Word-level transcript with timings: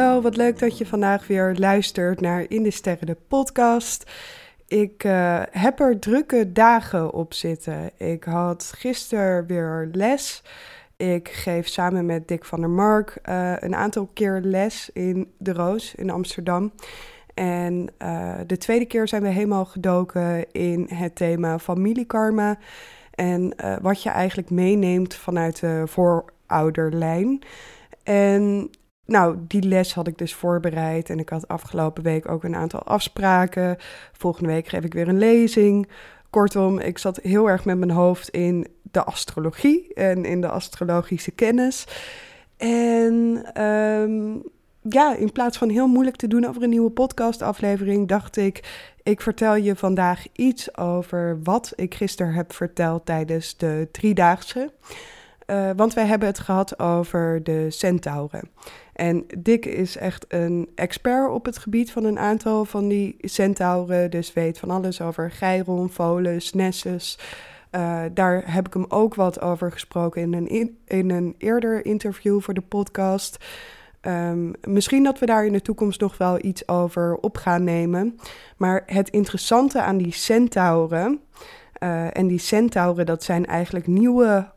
hallo, 0.00 0.20
wat 0.20 0.36
leuk 0.36 0.58
dat 0.58 0.78
je 0.78 0.86
vandaag 0.86 1.26
weer 1.26 1.54
luistert 1.58 2.20
naar 2.20 2.44
In 2.48 2.62
de 2.62 2.70
Sterren 2.70 3.06
de 3.06 3.16
podcast. 3.28 4.10
Ik 4.66 5.04
uh, 5.04 5.42
heb 5.50 5.80
er 5.80 5.98
drukke 5.98 6.52
dagen 6.52 7.12
op 7.12 7.34
zitten. 7.34 7.90
Ik 7.96 8.24
had 8.24 8.72
gisteren 8.76 9.46
weer 9.46 9.88
les. 9.92 10.42
Ik 10.96 11.28
geef 11.28 11.68
samen 11.68 12.06
met 12.06 12.28
Dick 12.28 12.44
van 12.44 12.60
der 12.60 12.70
Mark 12.70 13.18
uh, 13.28 13.52
een 13.58 13.74
aantal 13.74 14.10
keer 14.12 14.40
les 14.40 14.90
in 14.92 15.32
De 15.38 15.52
Roos 15.52 15.94
in 15.94 16.10
Amsterdam. 16.10 16.72
En 17.34 17.88
uh, 18.02 18.34
de 18.46 18.56
tweede 18.56 18.86
keer 18.86 19.08
zijn 19.08 19.22
we 19.22 19.28
helemaal 19.28 19.64
gedoken 19.64 20.52
in 20.52 20.86
het 20.94 21.14
thema 21.14 21.58
familiekarma. 21.58 22.58
En 23.14 23.54
wat 23.82 24.02
je 24.02 24.10
eigenlijk 24.10 24.50
meeneemt 24.50 25.14
vanuit 25.14 25.60
de 25.60 25.82
voorouderlijn. 25.86 27.42
En 28.02 28.70
nou, 29.10 29.36
die 29.46 29.62
les 29.62 29.94
had 29.94 30.06
ik 30.06 30.18
dus 30.18 30.34
voorbereid 30.34 31.10
en 31.10 31.18
ik 31.18 31.28
had 31.28 31.48
afgelopen 31.48 32.02
week 32.02 32.28
ook 32.28 32.44
een 32.44 32.56
aantal 32.56 32.82
afspraken. 32.82 33.76
Volgende 34.12 34.48
week 34.48 34.68
geef 34.68 34.84
ik 34.84 34.92
weer 34.92 35.08
een 35.08 35.18
lezing. 35.18 35.88
Kortom, 36.30 36.78
ik 36.78 36.98
zat 36.98 37.16
heel 37.22 37.48
erg 37.48 37.64
met 37.64 37.78
mijn 37.78 37.90
hoofd 37.90 38.28
in 38.28 38.66
de 38.82 39.04
astrologie 39.04 39.94
en 39.94 40.24
in 40.24 40.40
de 40.40 40.48
astrologische 40.48 41.30
kennis. 41.30 41.86
En 42.56 43.44
um, 43.62 44.42
ja, 44.80 45.16
in 45.16 45.32
plaats 45.32 45.58
van 45.58 45.68
heel 45.68 45.88
moeilijk 45.88 46.16
te 46.16 46.28
doen 46.28 46.46
over 46.46 46.62
een 46.62 46.70
nieuwe 46.70 46.90
podcastaflevering, 46.90 48.08
dacht 48.08 48.36
ik, 48.36 48.86
ik 49.02 49.20
vertel 49.20 49.54
je 49.54 49.76
vandaag 49.76 50.24
iets 50.32 50.76
over 50.76 51.38
wat 51.42 51.72
ik 51.76 51.94
gisteren 51.94 52.32
heb 52.32 52.52
verteld 52.52 53.06
tijdens 53.06 53.56
de 53.56 53.88
driedaagse. 53.92 54.72
Uh, 55.46 55.70
want 55.76 55.94
wij 55.94 56.06
hebben 56.06 56.28
het 56.28 56.38
gehad 56.38 56.78
over 56.78 57.42
de 57.42 57.70
centauren. 57.70 58.50
En 59.00 59.24
Dick 59.38 59.66
is 59.66 59.96
echt 59.96 60.24
een 60.28 60.70
expert 60.74 61.30
op 61.30 61.44
het 61.44 61.58
gebied 61.58 61.92
van 61.92 62.04
een 62.04 62.18
aantal 62.18 62.64
van 62.64 62.88
die 62.88 63.16
centauren. 63.20 64.10
Dus 64.10 64.32
weet 64.32 64.58
van 64.58 64.70
alles 64.70 65.00
over 65.00 65.30
Geiron, 65.30 65.88
Volus, 65.88 66.52
Nessus. 66.52 67.18
Uh, 67.72 68.02
daar 68.14 68.54
heb 68.54 68.66
ik 68.66 68.74
hem 68.74 68.84
ook 68.88 69.14
wat 69.14 69.40
over 69.40 69.72
gesproken 69.72 70.22
in 70.22 70.34
een, 70.34 70.48
in, 70.48 70.78
in 70.86 71.10
een 71.10 71.34
eerder 71.38 71.84
interview 71.84 72.40
voor 72.40 72.54
de 72.54 72.60
podcast. 72.60 73.44
Um, 74.02 74.52
misschien 74.68 75.04
dat 75.04 75.18
we 75.18 75.26
daar 75.26 75.46
in 75.46 75.52
de 75.52 75.62
toekomst 75.62 76.00
nog 76.00 76.18
wel 76.18 76.44
iets 76.44 76.68
over 76.68 77.16
op 77.16 77.36
gaan 77.36 77.64
nemen. 77.64 78.18
Maar 78.56 78.82
het 78.86 79.08
interessante 79.08 79.82
aan 79.82 79.96
die 79.96 80.12
centauren. 80.12 81.20
Uh, 81.82 82.16
en 82.16 82.26
die 82.26 82.38
centauren, 82.38 83.06
dat 83.06 83.22
zijn 83.22 83.46
eigenlijk 83.46 83.86
nieuwe 83.86 84.50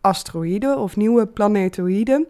asteroïden 0.00 0.78
of 0.78 0.96
nieuwe 0.96 1.26
planetoïden. 1.26 2.26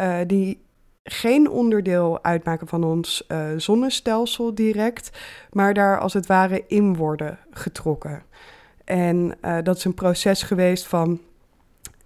Uh, 0.00 0.16
die 0.26 0.60
geen 1.04 1.50
onderdeel 1.50 2.24
uitmaken 2.24 2.66
van 2.68 2.84
ons 2.84 3.24
uh, 3.28 3.46
zonnestelsel 3.56 4.54
direct, 4.54 5.10
maar 5.50 5.74
daar 5.74 5.98
als 5.98 6.12
het 6.12 6.26
ware 6.26 6.64
in 6.66 6.96
worden 6.96 7.38
getrokken. 7.50 8.22
En 8.84 9.34
uh, 9.44 9.58
dat 9.62 9.76
is 9.76 9.84
een 9.84 9.94
proces 9.94 10.42
geweest 10.42 10.86
van 10.86 11.20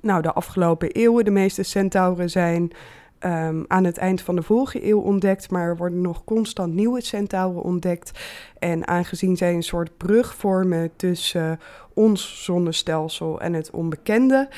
nou, 0.01 0.23
de 0.23 0.33
afgelopen 0.33 0.91
eeuwen. 0.91 1.25
De 1.25 1.31
meeste 1.31 1.63
centauren 1.63 2.31
zijn 2.31 2.73
um, 3.21 3.65
aan 3.69 3.85
het 3.85 3.99
eind 3.99 4.23
van 4.23 4.37
de 4.37 4.43
vorige 4.43 4.89
eeuw 4.89 5.01
ontdekt, 5.01 5.51
maar 5.51 5.69
er 5.69 5.77
worden 5.77 6.01
nog 6.01 6.25
constant 6.25 6.75
nieuwe 6.75 7.01
centauren 7.01 7.63
ontdekt. 7.63 8.11
En 8.59 8.89
aangezien 8.89 9.37
zij 9.37 9.55
een 9.55 9.63
soort 9.63 9.97
brug 9.97 10.35
vormen 10.35 10.91
tussen 10.97 11.61
ons 11.95 12.45
zonnestelsel 12.45 13.41
en 13.41 13.53
het 13.53 13.71
onbekende, 13.71 14.49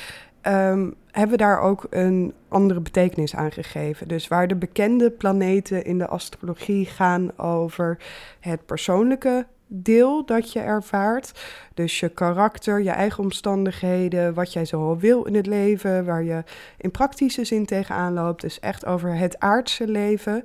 um, 0.48 0.94
hebben 1.10 1.30
we 1.30 1.36
daar 1.36 1.60
ook 1.60 1.86
een 1.90 2.32
andere 2.48 2.80
betekenis 2.80 3.34
aan 3.34 3.52
gegeven. 3.52 4.08
Dus 4.08 4.28
waar 4.28 4.48
de 4.48 4.56
bekende 4.56 5.10
planeten 5.10 5.84
in 5.84 5.98
de 5.98 6.06
astrologie 6.06 6.86
gaan 6.86 7.38
over 7.38 7.98
het 8.40 8.66
persoonlijke 8.66 9.46
deel 9.66 10.26
dat 10.26 10.52
je 10.52 10.60
ervaart. 10.60 11.32
Dus 11.74 12.00
je 12.00 12.08
karakter, 12.08 12.82
je 12.82 12.90
eigen 12.90 13.22
omstandigheden, 13.22 14.34
wat 14.34 14.52
jij 14.52 14.64
zo 14.64 14.96
wil 14.96 15.24
in 15.24 15.34
het 15.34 15.46
leven, 15.46 16.04
waar 16.04 16.22
je 16.22 16.44
in 16.78 16.90
praktische 16.90 17.44
zin 17.44 17.66
tegenaan 17.66 18.12
loopt. 18.12 18.40
Dus 18.40 18.60
echt 18.60 18.86
over 18.86 19.16
het 19.16 19.38
aardse 19.38 19.88
leven. 19.88 20.44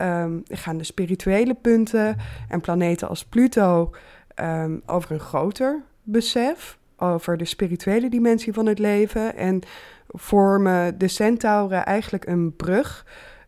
Um, 0.00 0.42
gaan 0.48 0.76
de 0.76 0.84
spirituele 0.84 1.54
punten 1.54 2.16
en 2.48 2.60
planeten 2.60 3.08
als 3.08 3.24
Pluto 3.24 3.90
um, 4.40 4.82
over 4.86 5.10
een 5.10 5.20
groter 5.20 5.82
besef 6.02 6.78
over 6.96 7.36
de 7.36 7.44
spirituele 7.44 8.08
dimensie 8.08 8.52
van 8.52 8.66
het 8.66 8.78
leven. 8.78 9.36
En 9.36 9.60
vormen 10.08 10.98
de 10.98 11.08
centauren 11.08 11.84
eigenlijk 11.84 12.26
een 12.26 12.56
brug 12.56 13.06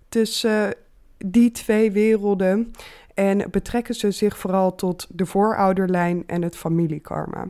tussen 0.09 0.75
die 1.19 1.50
twee 1.50 1.92
werelden. 1.92 2.72
En 3.14 3.50
betrekken 3.50 3.94
ze 3.94 4.10
zich 4.10 4.38
vooral 4.38 4.75
tot 4.75 5.06
de 5.10 5.26
voorouderlijn 5.26 6.25
en 6.26 6.42
het 6.42 6.56
familiekarma. 6.56 7.48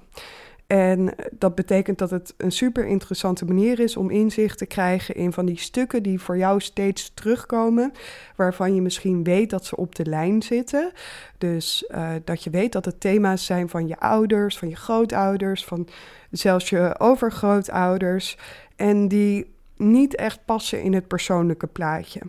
En 0.69 1.15
dat 1.33 1.55
betekent 1.55 1.99
dat 1.99 2.11
het 2.11 2.35
een 2.37 2.53
super 2.53 2.87
interessante 2.87 3.45
manier 3.45 3.81
is 3.81 3.97
om 3.97 4.11
inzicht 4.11 4.59
te 4.59 4.67
krijgen 4.67 5.15
in 5.15 5.33
van 5.33 5.47
die 5.47 5.59
stukken 5.59 6.03
die 6.03 6.21
voor 6.21 6.37
jou 6.37 6.61
steeds 6.61 7.11
terugkomen, 7.15 7.93
waarvan 8.37 8.75
je 8.75 8.83
misschien 8.83 9.25
weet 9.25 9.51
dat 9.51 9.65
ze 9.65 9.77
op 9.77 9.95
de 9.95 10.05
lijn 10.07 10.43
zitten. 10.43 10.93
Dus 11.39 11.89
uh, 11.91 12.11
dat 12.25 12.45
je 12.45 12.51
weet 12.51 12.73
dat 12.73 12.85
het 12.85 13.01
thema's 13.01 13.45
zijn 13.45 13.69
van 13.69 13.87
je 13.87 13.99
ouders, 13.99 14.59
van 14.59 14.69
je 14.69 14.77
grootouders, 14.77 15.65
van 15.65 15.89
zelfs 16.31 16.69
je 16.69 16.95
overgrootouders. 16.99 18.39
En 18.77 19.09
die 19.09 19.51
niet 19.77 20.17
echt 20.17 20.45
passen 20.45 20.83
in 20.83 20.93
het 20.95 21.09
persoonlijke 21.09 21.67
plaatje. 21.67 22.21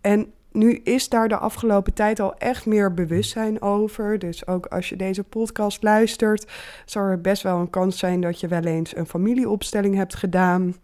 En 0.00 0.32
nu 0.56 0.74
is 0.74 1.08
daar 1.08 1.28
de 1.28 1.36
afgelopen 1.36 1.94
tijd 1.94 2.20
al 2.20 2.34
echt 2.38 2.66
meer 2.66 2.94
bewustzijn 2.94 3.62
over. 3.62 4.18
Dus 4.18 4.46
ook 4.46 4.66
als 4.66 4.88
je 4.88 4.96
deze 4.96 5.22
podcast 5.22 5.82
luistert, 5.82 6.52
zal 6.84 7.02
er 7.02 7.20
best 7.20 7.42
wel 7.42 7.58
een 7.58 7.70
kans 7.70 7.98
zijn 7.98 8.20
dat 8.20 8.40
je 8.40 8.48
wel 8.48 8.64
eens 8.64 8.96
een 8.96 9.06
familieopstelling 9.06 9.94
hebt 9.94 10.14
gedaan. 10.14 10.76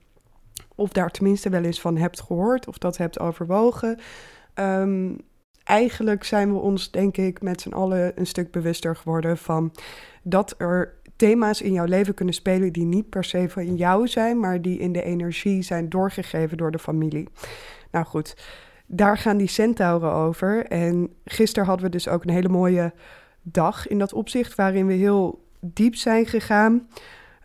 Of 0.74 0.90
daar 0.90 1.10
tenminste 1.10 1.48
wel 1.48 1.62
eens 1.62 1.80
van 1.80 1.96
hebt 1.96 2.20
gehoord 2.20 2.68
of 2.68 2.78
dat 2.78 2.96
hebt 2.96 3.20
overwogen. 3.20 3.98
Um, 4.54 5.16
eigenlijk 5.64 6.24
zijn 6.24 6.52
we 6.52 6.58
ons, 6.58 6.90
denk 6.90 7.16
ik, 7.16 7.42
met 7.42 7.60
z'n 7.60 7.72
allen 7.72 8.12
een 8.14 8.26
stuk 8.26 8.50
bewuster 8.50 8.96
geworden 8.96 9.38
van 9.38 9.72
dat 10.22 10.54
er 10.58 10.94
thema's 11.16 11.60
in 11.60 11.72
jouw 11.72 11.84
leven 11.84 12.14
kunnen 12.14 12.34
spelen 12.34 12.72
die 12.72 12.84
niet 12.84 13.08
per 13.08 13.24
se 13.24 13.48
van 13.48 13.76
jou 13.76 14.08
zijn, 14.08 14.40
maar 14.40 14.62
die 14.62 14.78
in 14.78 14.92
de 14.92 15.02
energie 15.02 15.62
zijn 15.62 15.88
doorgegeven 15.88 16.56
door 16.56 16.70
de 16.70 16.78
familie. 16.78 17.28
Nou 17.90 18.04
goed, 18.04 18.34
daar 18.94 19.18
gaan 19.18 19.36
die 19.36 19.48
centauren 19.48 20.12
over. 20.12 20.66
En 20.66 21.10
gisteren 21.24 21.68
hadden 21.68 21.86
we 21.86 21.92
dus 21.92 22.08
ook 22.08 22.24
een 22.24 22.30
hele 22.30 22.48
mooie 22.48 22.92
dag 23.42 23.88
in 23.88 23.98
dat 23.98 24.12
opzicht, 24.12 24.54
waarin 24.54 24.86
we 24.86 24.92
heel 24.92 25.44
diep 25.60 25.94
zijn 25.94 26.26
gegaan 26.26 26.88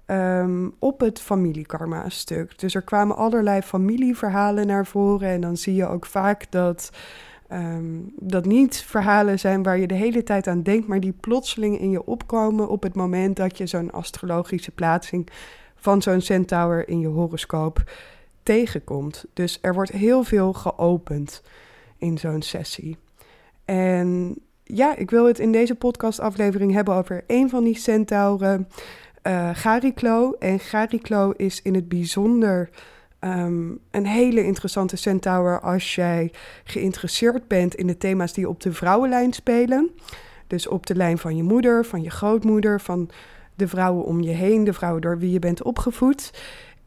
um, 0.06 0.74
op 0.80 1.00
het 1.00 1.22
familiekarma-stuk. 1.22 2.59
Dus 2.59 2.75
er 2.75 2.81
kwamen 2.81 3.16
allerlei 3.16 3.62
familieverhalen 3.62 4.68
naar 4.68 4.85
voren. 4.85 5.30
En 5.30 5.41
dan 5.41 5.58
zie 5.58 5.75
je 5.75 5.88
ook 5.88 6.06
vaak 6.06 6.52
dat 6.52 6.91
um, 7.52 8.14
dat 8.20 8.46
niet 8.46 8.78
verhalen 8.82 9.40
zijn 9.40 9.64
waar 9.64 9.78
je 9.78 9.88
de 9.88 9.96
hele 9.96 10.23
tijd 10.23 10.47
aan 10.47 10.64
denkt, 10.64 10.88
maar 10.88 10.99
die 10.99 11.16
plotseling 11.20 11.79
in 11.79 11.90
je 11.90 12.05
opkomen 12.05 12.70
op 12.70 12.84
het 12.84 12.96
moment 12.96 13.35
dat 13.35 13.58
je 13.58 13.67
zo'n 13.67 13.91
astrologische 13.91 14.72
plaatsing 14.72 15.29
van 15.76 16.02
zo'n 16.02 16.22
centaur 16.22 16.88
in 16.88 16.99
je 16.99 17.08
horoscoop 17.08 17.84
tegenkomt. 18.47 19.26
Dus 19.34 19.58
er 19.61 19.73
wordt 19.73 19.91
heel 19.91 20.23
veel 20.23 20.53
geopend 20.53 21.41
in 21.97 22.17
zo'n 22.17 22.41
sessie. 22.41 22.97
En 23.66 24.40
ja, 24.64 24.96
ik 24.96 25.09
wil 25.09 25.26
het 25.26 25.40
in 25.40 25.52
deze 25.52 25.76
podcastaflevering 25.76 26.73
hebben 26.73 26.94
over 26.94 27.23
een 27.28 27.49
van 27.49 27.64
die 27.64 27.78
centauren, 27.78 28.67
uh, 29.23 29.49
Gariklo. 29.53 30.32
En 30.40 30.59
Gariklo 30.59 31.32
is 31.32 31.61
in 31.61 31.76
het 31.76 31.88
bijzonder 31.88 32.70
um, 33.20 33.79
een 33.91 34.05
hele 34.05 34.44
interessante 34.44 34.96
centaur 34.96 35.59
als 35.59 35.96
jij 35.96 36.32
geïnteresseerd 36.64 37.47
bent 37.47 37.76
in 37.76 37.88
de 37.88 37.97
thema's 37.97 38.34
die 38.34 38.49
op 38.49 38.61
de 38.61 38.73
vrouwenlijn 38.73 39.34
spelen. 39.34 39.90
Dus 40.47 40.67
op 40.67 40.85
de 40.85 40.96
lijn 40.96 41.17
van 41.17 41.35
je 41.35 41.44
moeder, 41.44 41.85
van 41.85 42.02
je 42.02 42.09
grootmoeder, 42.09 42.82
van 42.82 43.09
de 43.55 43.67
vrouwen 43.67 44.05
om 44.05 44.22
je 44.22 44.32
heen, 44.32 44.64
de 44.64 44.73
vrouwen 44.73 45.02
door 45.02 45.20
wie 45.20 45.32
je 45.32 45.40
bent 45.40 45.64
opgevoed. 45.64 46.32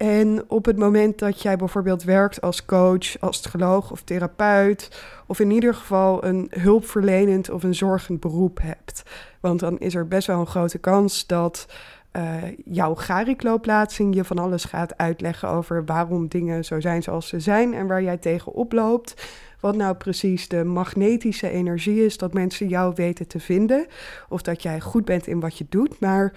En 0.00 0.44
op 0.49 0.64
het 0.64 0.79
moment 0.79 1.19
dat 1.19 1.43
jij 1.43 1.56
bijvoorbeeld 1.56 2.02
werkt 2.02 2.41
als 2.41 2.64
coach, 2.64 3.19
astroloog 3.19 3.91
of 3.91 4.02
therapeut, 4.02 5.02
of 5.26 5.41
in 5.41 5.50
ieder 5.50 5.75
geval 5.75 6.25
een 6.25 6.50
hulpverlenend 6.50 7.50
of 7.50 7.62
een 7.62 7.75
zorgend 7.75 8.20
beroep 8.20 8.58
hebt. 8.62 9.02
Want 9.41 9.61
dan 9.61 9.79
is 9.79 9.94
er 9.94 10.08
best 10.08 10.26
wel 10.26 10.41
een 10.41 10.47
grote 10.47 10.79
kans 10.79 11.26
dat 11.26 11.67
uh, 12.12 12.37
jouw 12.64 12.94
Gariklo-plaatsing 12.94 14.14
je 14.14 14.25
van 14.25 14.38
alles 14.38 14.64
gaat 14.64 14.97
uitleggen 14.97 15.49
over 15.49 15.85
waarom 15.85 16.29
dingen 16.29 16.64
zo 16.64 16.81
zijn 16.81 17.02
zoals 17.02 17.29
ze 17.29 17.41
zijn 17.41 17.75
en 17.75 17.87
waar 17.87 18.02
jij 18.02 18.17
tegen 18.17 18.52
oploopt. 18.52 19.29
Wat 19.61 19.76
nou 19.76 19.94
precies 19.94 20.49
de 20.49 20.64
magnetische 20.64 21.50
energie 21.50 22.05
is 22.05 22.17
dat 22.17 22.32
mensen 22.32 22.69
jou 22.69 22.93
weten 22.94 23.26
te 23.26 23.41
vinden. 23.41 23.87
Of 24.29 24.43
dat 24.43 24.62
jij 24.62 24.81
goed 24.81 25.05
bent 25.05 25.26
in 25.26 25.41
wat 25.41 25.58
je 25.58 25.67
doet, 25.69 26.00
maar 26.00 26.32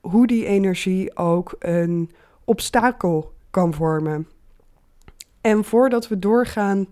hoe 0.00 0.26
die 0.26 0.46
energie 0.46 1.16
ook 1.16 1.56
een 1.58 2.10
obstakel 2.48 3.32
kan 3.50 3.74
vormen. 3.74 4.28
En 5.40 5.64
voordat 5.64 6.08
we 6.08 6.18
doorgaan 6.18 6.88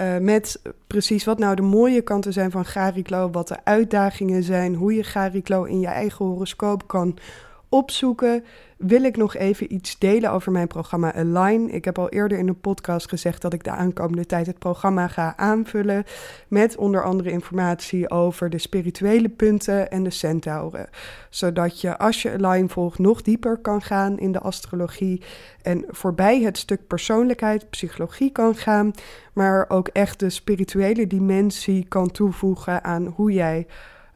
Uh, 0.00 0.18
met 0.18 0.62
precies 0.86 1.24
wat 1.24 1.38
nou 1.38 1.54
de 1.54 1.62
mooie 1.62 2.02
kanten 2.02 2.32
zijn 2.32 2.50
van 2.50 2.64
Gariklo, 2.64 3.30
wat 3.30 3.48
de 3.48 3.64
uitdagingen 3.64 4.42
zijn, 4.42 4.74
hoe 4.74 4.94
je 4.94 5.04
Gariklo 5.04 5.64
in 5.64 5.80
je 5.80 5.86
eigen 5.86 6.24
horoscoop 6.24 6.86
kan 6.86 7.18
opzoeken, 7.74 8.44
wil 8.76 9.02
ik 9.02 9.16
nog 9.16 9.36
even 9.36 9.74
iets 9.74 9.98
delen 9.98 10.30
over 10.30 10.52
mijn 10.52 10.66
programma 10.66 11.14
Align. 11.14 11.68
Ik 11.68 11.84
heb 11.84 11.98
al 11.98 12.08
eerder 12.08 12.38
in 12.38 12.46
de 12.46 12.52
podcast 12.52 13.08
gezegd 13.08 13.42
dat 13.42 13.52
ik 13.52 13.64
de 13.64 13.70
aankomende 13.70 14.26
tijd 14.26 14.46
het 14.46 14.58
programma 14.58 15.08
ga 15.08 15.36
aanvullen 15.36 16.04
met 16.48 16.76
onder 16.76 17.04
andere 17.04 17.30
informatie 17.30 18.10
over 18.10 18.50
de 18.50 18.58
spirituele 18.58 19.28
punten 19.28 19.90
en 19.90 20.02
de 20.02 20.10
centauren. 20.10 20.88
Zodat 21.30 21.80
je 21.80 21.98
als 21.98 22.22
je 22.22 22.32
Align 22.32 22.68
volgt 22.68 22.98
nog 22.98 23.22
dieper 23.22 23.56
kan 23.56 23.82
gaan 23.82 24.18
in 24.18 24.32
de 24.32 24.40
astrologie 24.40 25.22
en 25.62 25.84
voorbij 25.88 26.42
het 26.42 26.58
stuk 26.58 26.86
persoonlijkheid, 26.86 27.70
psychologie 27.70 28.32
kan 28.32 28.54
gaan, 28.54 28.90
maar 29.32 29.64
ook 29.68 29.88
echt 29.88 30.20
de 30.20 30.30
spirituele 30.30 31.06
dimensie 31.06 31.86
kan 31.88 32.10
toevoegen 32.10 32.84
aan 32.84 33.06
hoe 33.06 33.32
jij 33.32 33.66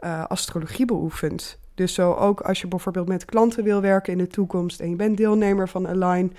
uh, 0.01 0.25
astrologie 0.25 0.85
beoefent. 0.85 1.59
Dus 1.79 1.95
zo 1.95 2.13
ook 2.13 2.41
als 2.41 2.61
je 2.61 2.67
bijvoorbeeld 2.67 3.09
met 3.09 3.25
klanten 3.25 3.65
wil 3.65 3.81
werken 3.81 4.13
in 4.13 4.19
de 4.19 4.27
toekomst 4.27 4.81
en 4.81 4.91
je 4.91 4.97
bent 4.97 5.17
deelnemer 5.17 5.69
van 5.69 5.89
Align, 5.89 6.33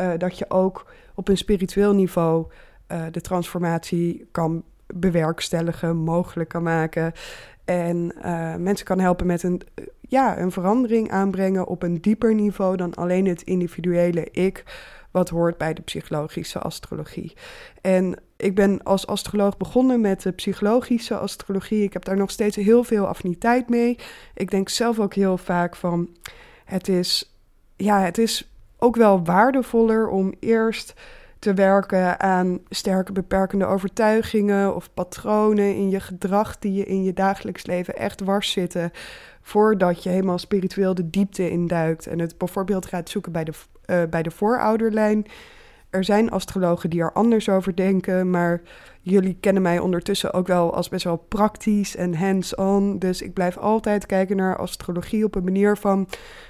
uh, 0.00 0.10
dat 0.18 0.38
je 0.38 0.50
ook 0.50 0.86
op 1.14 1.28
een 1.28 1.36
spiritueel 1.36 1.94
niveau 1.94 2.46
uh, 2.92 3.04
de 3.10 3.20
transformatie 3.20 4.28
kan 4.30 4.62
bewerkstelligen, 4.86 5.96
mogelijk 5.96 6.48
kan 6.48 6.62
maken. 6.62 7.12
En 7.64 8.14
uh, 8.24 8.54
mensen 8.54 8.86
kan 8.86 8.98
helpen 8.98 9.26
met 9.26 9.42
een, 9.42 9.62
ja, 10.00 10.38
een 10.38 10.52
verandering 10.52 11.10
aanbrengen 11.10 11.66
op 11.66 11.82
een 11.82 12.00
dieper 12.00 12.34
niveau 12.34 12.76
dan 12.76 12.94
alleen 12.94 13.26
het 13.26 13.42
individuele 13.42 14.28
ik 14.30 14.64
wat 15.10 15.28
hoort 15.28 15.58
bij 15.58 15.74
de 15.74 15.82
psychologische 15.82 16.58
astrologie. 16.58 17.32
En 17.80 18.16
ik 18.42 18.54
ben 18.54 18.82
als 18.82 19.06
astroloog 19.06 19.56
begonnen 19.56 20.00
met 20.00 20.22
de 20.22 20.32
psychologische 20.32 21.16
astrologie. 21.16 21.82
Ik 21.82 21.92
heb 21.92 22.04
daar 22.04 22.16
nog 22.16 22.30
steeds 22.30 22.56
heel 22.56 22.84
veel 22.84 23.06
affiniteit 23.06 23.68
mee. 23.68 23.98
Ik 24.34 24.50
denk 24.50 24.68
zelf 24.68 24.98
ook 24.98 25.14
heel 25.14 25.38
vaak 25.38 25.76
van 25.76 26.08
het 26.64 26.88
is, 26.88 27.34
ja, 27.76 28.00
het 28.00 28.18
is 28.18 28.50
ook 28.78 28.96
wel 28.96 29.24
waardevoller 29.24 30.08
om 30.08 30.34
eerst 30.40 30.94
te 31.38 31.54
werken 31.54 32.20
aan 32.20 32.58
sterke 32.68 33.12
beperkende 33.12 33.66
overtuigingen 33.66 34.74
of 34.74 34.94
patronen 34.94 35.74
in 35.74 35.90
je 35.90 36.00
gedrag 36.00 36.58
die 36.58 36.72
je 36.72 36.84
in 36.84 37.02
je 37.02 37.12
dagelijks 37.12 37.66
leven 37.66 37.96
echt 37.96 38.20
wars 38.20 38.50
zitten, 38.50 38.90
voordat 39.42 40.02
je 40.02 40.08
helemaal 40.08 40.38
spiritueel 40.38 40.94
de 40.94 41.10
diepte 41.10 41.50
induikt 41.50 42.06
en 42.06 42.18
het 42.18 42.38
bijvoorbeeld 42.38 42.86
gaat 42.86 43.08
zoeken 43.08 43.32
bij 43.32 43.44
de 43.44 43.52
uh, 43.86 44.02
bij 44.10 44.22
de 44.22 44.30
voorouderlijn. 44.30 45.26
Er 45.92 46.04
zijn 46.04 46.30
astrologen 46.30 46.90
die 46.90 47.00
er 47.00 47.12
anders 47.12 47.48
over 47.48 47.76
denken, 47.76 48.30
maar 48.30 48.60
jullie 49.00 49.36
kennen 49.40 49.62
mij 49.62 49.78
ondertussen 49.78 50.32
ook 50.32 50.46
wel 50.46 50.74
als 50.74 50.88
best 50.88 51.04
wel 51.04 51.16
praktisch 51.16 51.96
en 51.96 52.14
hands-on. 52.14 52.98
Dus 52.98 53.22
ik 53.22 53.32
blijf 53.32 53.56
altijd 53.56 54.06
kijken 54.06 54.36
naar 54.36 54.56
astrologie 54.56 55.24
op 55.24 55.34
een 55.34 55.44
manier 55.44 55.76
van 55.76 56.08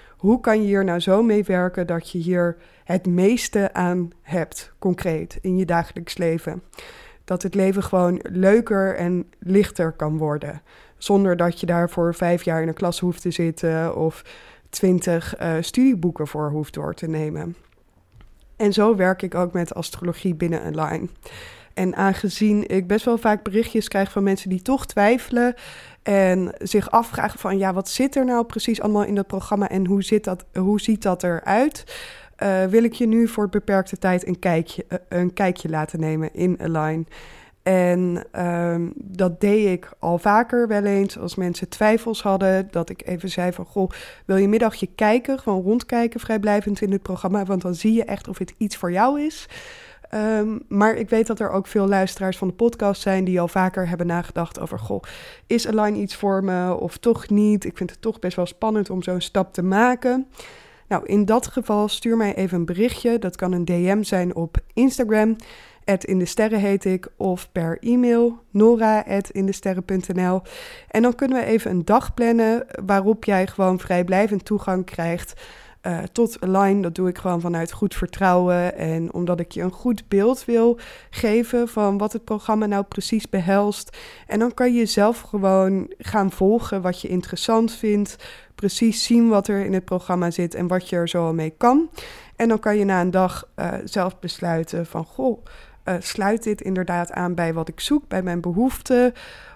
hoe 0.08 0.40
kan 0.40 0.60
je 0.60 0.66
hier 0.66 0.84
nou 0.84 1.00
zo 1.00 1.22
mee 1.22 1.44
werken 1.44 1.86
dat 1.86 2.10
je 2.10 2.18
hier 2.18 2.56
het 2.84 3.06
meeste 3.06 3.72
aan 3.72 4.10
hebt, 4.22 4.72
concreet, 4.78 5.38
in 5.40 5.56
je 5.56 5.64
dagelijks 5.64 6.16
leven. 6.16 6.62
Dat 7.24 7.42
het 7.42 7.54
leven 7.54 7.82
gewoon 7.82 8.20
leuker 8.22 8.96
en 8.96 9.24
lichter 9.38 9.92
kan 9.92 10.18
worden. 10.18 10.62
Zonder 10.96 11.36
dat 11.36 11.60
je 11.60 11.66
daarvoor 11.66 12.14
vijf 12.14 12.42
jaar 12.42 12.62
in 12.62 12.68
een 12.68 12.74
klas 12.74 13.00
hoeft 13.00 13.22
te 13.22 13.30
zitten 13.30 13.96
of 13.96 14.24
twintig 14.70 15.40
uh, 15.40 15.54
studieboeken 15.60 16.26
voor 16.26 16.50
hoeft 16.50 16.74
door 16.74 16.94
te 16.94 17.06
nemen. 17.08 17.56
En 18.56 18.72
zo 18.72 18.96
werk 18.96 19.22
ik 19.22 19.34
ook 19.34 19.52
met 19.52 19.74
astrologie 19.74 20.34
binnen 20.34 20.62
Align. 20.62 21.10
En 21.74 21.96
aangezien 21.96 22.68
ik 22.68 22.86
best 22.86 23.04
wel 23.04 23.18
vaak 23.18 23.42
berichtjes 23.42 23.88
krijg 23.88 24.12
van 24.12 24.22
mensen 24.22 24.48
die 24.48 24.62
toch 24.62 24.86
twijfelen 24.86 25.54
en 26.02 26.54
zich 26.58 26.90
afvragen 26.90 27.38
van 27.38 27.58
ja, 27.58 27.72
wat 27.72 27.88
zit 27.88 28.16
er 28.16 28.24
nou 28.24 28.44
precies 28.44 28.80
allemaal 28.80 29.04
in 29.04 29.14
dat 29.14 29.26
programma 29.26 29.68
en 29.68 29.86
hoe, 29.86 30.02
zit 30.02 30.24
dat, 30.24 30.44
hoe 30.54 30.80
ziet 30.80 31.02
dat 31.02 31.22
eruit? 31.22 31.84
Uh, 32.42 32.64
wil 32.64 32.84
ik 32.84 32.92
je 32.92 33.06
nu 33.06 33.28
voor 33.28 33.48
beperkte 33.48 33.98
tijd 33.98 34.26
een 34.26 34.38
kijkje, 34.38 34.84
uh, 34.88 34.98
een 35.08 35.32
kijkje 35.32 35.68
laten 35.68 36.00
nemen 36.00 36.34
in 36.34 36.58
Align. 36.60 37.06
En 37.62 38.24
um, 38.46 38.92
dat 38.96 39.40
deed 39.40 39.66
ik 39.66 39.90
al 39.98 40.18
vaker 40.18 40.68
wel 40.68 40.84
eens 40.84 41.18
als 41.18 41.34
mensen 41.34 41.68
twijfels 41.68 42.22
hadden. 42.22 42.68
Dat 42.70 42.90
ik 42.90 43.06
even 43.06 43.28
zei 43.28 43.52
van, 43.52 43.64
goh, 43.64 43.90
wil 44.24 44.36
je 44.36 44.48
middagje 44.48 44.88
kijken? 44.94 45.38
Gewoon 45.38 45.62
rondkijken, 45.62 46.20
vrijblijvend 46.20 46.80
in 46.80 46.92
het 46.92 47.02
programma. 47.02 47.44
Want 47.44 47.62
dan 47.62 47.74
zie 47.74 47.92
je 47.92 48.04
echt 48.04 48.28
of 48.28 48.38
het 48.38 48.54
iets 48.56 48.76
voor 48.76 48.92
jou 48.92 49.20
is. 49.20 49.48
Um, 50.14 50.62
maar 50.68 50.94
ik 50.94 51.10
weet 51.10 51.26
dat 51.26 51.40
er 51.40 51.50
ook 51.50 51.66
veel 51.66 51.88
luisteraars 51.88 52.36
van 52.36 52.48
de 52.48 52.54
podcast 52.54 53.02
zijn 53.02 53.24
die 53.24 53.40
al 53.40 53.48
vaker 53.48 53.88
hebben 53.88 54.06
nagedacht 54.06 54.60
over: 54.60 54.78
Goh, 54.78 55.02
is 55.46 55.68
Align 55.68 55.94
iets 55.94 56.16
voor 56.16 56.44
me 56.44 56.74
of 56.74 56.96
toch 56.96 57.28
niet? 57.28 57.64
Ik 57.64 57.76
vind 57.76 57.90
het 57.90 58.00
toch 58.00 58.18
best 58.18 58.36
wel 58.36 58.46
spannend 58.46 58.90
om 58.90 59.02
zo'n 59.02 59.20
stap 59.20 59.52
te 59.52 59.62
maken. 59.62 60.26
Nou, 60.88 61.06
in 61.06 61.24
dat 61.24 61.46
geval 61.46 61.88
stuur 61.88 62.16
mij 62.16 62.34
even 62.34 62.58
een 62.58 62.64
berichtje. 62.64 63.18
Dat 63.18 63.36
kan 63.36 63.52
een 63.52 63.64
DM 63.64 64.02
zijn 64.02 64.34
op 64.34 64.56
Instagram. 64.72 65.36
In 65.84 66.26
heet 66.36 66.84
ik, 66.84 67.08
of 67.16 67.48
per 67.52 67.78
e-mail 67.80 68.42
nora.indesterren.nl. 68.50 70.42
En 70.88 71.02
dan 71.02 71.14
kunnen 71.14 71.38
we 71.38 71.44
even 71.44 71.70
een 71.70 71.84
dag 71.84 72.14
plannen 72.14 72.66
waarop 72.84 73.24
jij 73.24 73.46
gewoon 73.46 73.78
vrijblijvend 73.78 74.44
toegang 74.44 74.84
krijgt 74.84 75.40
uh, 75.86 75.98
tot 76.12 76.40
Align. 76.40 76.80
Dat 76.80 76.94
doe 76.94 77.08
ik 77.08 77.18
gewoon 77.18 77.40
vanuit 77.40 77.72
goed 77.72 77.94
vertrouwen 77.94 78.76
en 78.76 79.12
omdat 79.12 79.40
ik 79.40 79.52
je 79.52 79.62
een 79.62 79.72
goed 79.72 80.08
beeld 80.08 80.44
wil 80.44 80.78
geven 81.10 81.68
van 81.68 81.98
wat 81.98 82.12
het 82.12 82.24
programma 82.24 82.66
nou 82.66 82.84
precies 82.84 83.28
behelst. 83.28 83.96
En 84.26 84.38
dan 84.38 84.54
kan 84.54 84.74
je 84.74 84.86
zelf 84.86 85.20
gewoon 85.20 85.92
gaan 85.98 86.30
volgen 86.30 86.82
wat 86.82 87.00
je 87.00 87.08
interessant 87.08 87.72
vindt, 87.72 88.16
precies 88.54 89.04
zien 89.04 89.28
wat 89.28 89.48
er 89.48 89.64
in 89.64 89.72
het 89.72 89.84
programma 89.84 90.30
zit 90.30 90.54
en 90.54 90.66
wat 90.66 90.88
je 90.88 90.96
er 90.96 91.08
zo 91.08 91.32
mee 91.32 91.54
kan. 91.56 91.90
En 92.36 92.48
dan 92.48 92.58
kan 92.58 92.76
je 92.76 92.84
na 92.84 93.00
een 93.00 93.10
dag 93.10 93.48
uh, 93.56 93.72
zelf 93.84 94.18
besluiten 94.18 94.86
van 94.86 95.04
goh 95.04 95.44
uh, 95.84 95.94
sluit 95.98 96.42
dit 96.42 96.60
inderdaad 96.60 97.12
aan 97.12 97.34
bij 97.34 97.54
wat 97.54 97.68
ik 97.68 97.80
zoek, 97.80 98.08
bij 98.08 98.22
mijn 98.22 98.40
behoeften? 98.40 99.12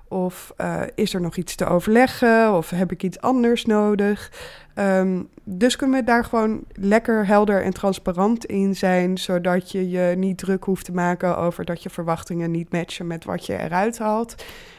Of 0.08 0.52
uh, 0.60 0.82
is 0.94 1.14
er 1.14 1.20
nog 1.20 1.36
iets 1.36 1.54
te 1.54 1.66
overleggen? 1.66 2.54
Of 2.54 2.70
heb 2.70 2.92
ik 2.92 3.02
iets 3.02 3.20
anders 3.20 3.64
nodig? 3.64 4.32
Um, 4.78 5.28
dus 5.44 5.76
kunnen 5.76 5.98
we 6.00 6.04
daar 6.04 6.25
gewoon 6.25 6.64
lekker 6.72 7.26
helder 7.26 7.62
en 7.62 7.72
transparant 7.72 8.44
in 8.44 8.76
zijn, 8.76 9.18
zodat 9.18 9.72
je 9.72 9.90
je 9.90 10.14
niet 10.16 10.38
druk 10.38 10.64
hoeft 10.64 10.84
te 10.84 10.92
maken 10.92 11.38
over 11.38 11.64
dat 11.64 11.82
je 11.82 11.90
verwachtingen 11.90 12.50
niet 12.50 12.72
matchen 12.72 13.06
met 13.06 13.25
wat 13.25 13.46
je 13.46 13.58
eruit 13.58 13.98
haalt. 13.98 14.34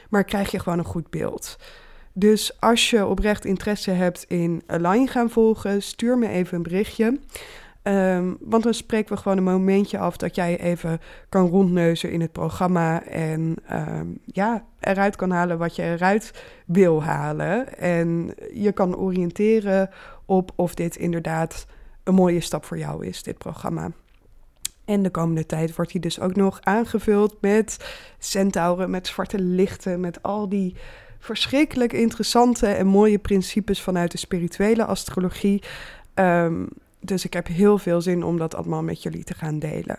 Maar 0.09 0.23
krijg 0.23 0.51
je 0.51 0.59
gewoon 0.59 0.79
een 0.79 0.85
goed 0.85 1.09
beeld. 1.09 1.57
Dus 2.13 2.61
als 2.61 2.89
je 2.89 3.05
oprecht 3.05 3.45
interesse 3.45 3.91
hebt 3.91 4.25
in 4.27 4.63
Align 4.67 5.07
gaan 5.07 5.29
volgen, 5.29 5.81
stuur 5.81 6.17
me 6.17 6.27
even 6.27 6.57
een 6.57 6.63
berichtje. 6.63 7.19
Um, 7.87 8.37
want 8.39 8.63
dan 8.63 8.73
spreken 8.73 9.15
we 9.15 9.21
gewoon 9.21 9.37
een 9.37 9.43
momentje 9.43 9.97
af 9.97 10.17
dat 10.17 10.35
jij 10.35 10.59
even 10.59 10.99
kan 11.29 11.47
rondneuzen 11.47 12.11
in 12.11 12.21
het 12.21 12.31
programma 12.31 13.03
en 13.03 13.55
um, 13.71 14.19
ja, 14.25 14.65
eruit 14.79 15.15
kan 15.15 15.31
halen 15.31 15.57
wat 15.57 15.75
je 15.75 15.83
eruit 15.83 16.43
wil 16.65 17.03
halen. 17.03 17.77
En 17.77 18.33
je 18.53 18.71
kan 18.71 18.95
oriënteren 18.95 19.89
op 20.25 20.51
of 20.55 20.73
dit 20.73 20.95
inderdaad 20.95 21.65
een 22.03 22.13
mooie 22.13 22.39
stap 22.39 22.65
voor 22.65 22.77
jou 22.77 23.05
is, 23.05 23.23
dit 23.23 23.37
programma. 23.37 23.91
En 24.85 25.03
de 25.03 25.09
komende 25.09 25.45
tijd 25.45 25.75
wordt 25.75 25.91
hij 25.91 26.01
dus 26.01 26.19
ook 26.19 26.35
nog 26.35 26.59
aangevuld 26.61 27.37
met 27.41 27.77
centauren, 28.19 28.89
met 28.89 29.07
zwarte 29.07 29.39
lichten, 29.39 29.99
met 29.99 30.23
al 30.23 30.49
die 30.49 30.75
verschrikkelijk 31.19 31.93
interessante 31.93 32.67
en 32.67 32.87
mooie 32.87 33.19
principes 33.19 33.81
vanuit 33.81 34.11
de 34.11 34.17
spirituele 34.17 34.85
astrologie. 34.85 35.63
Um, 36.15 36.67
dus 36.99 37.25
ik 37.25 37.33
heb 37.33 37.47
heel 37.47 37.77
veel 37.77 38.01
zin 38.01 38.23
om 38.23 38.37
dat 38.37 38.55
allemaal 38.55 38.83
met 38.83 39.03
jullie 39.03 39.23
te 39.23 39.33
gaan 39.33 39.59
delen. 39.59 39.97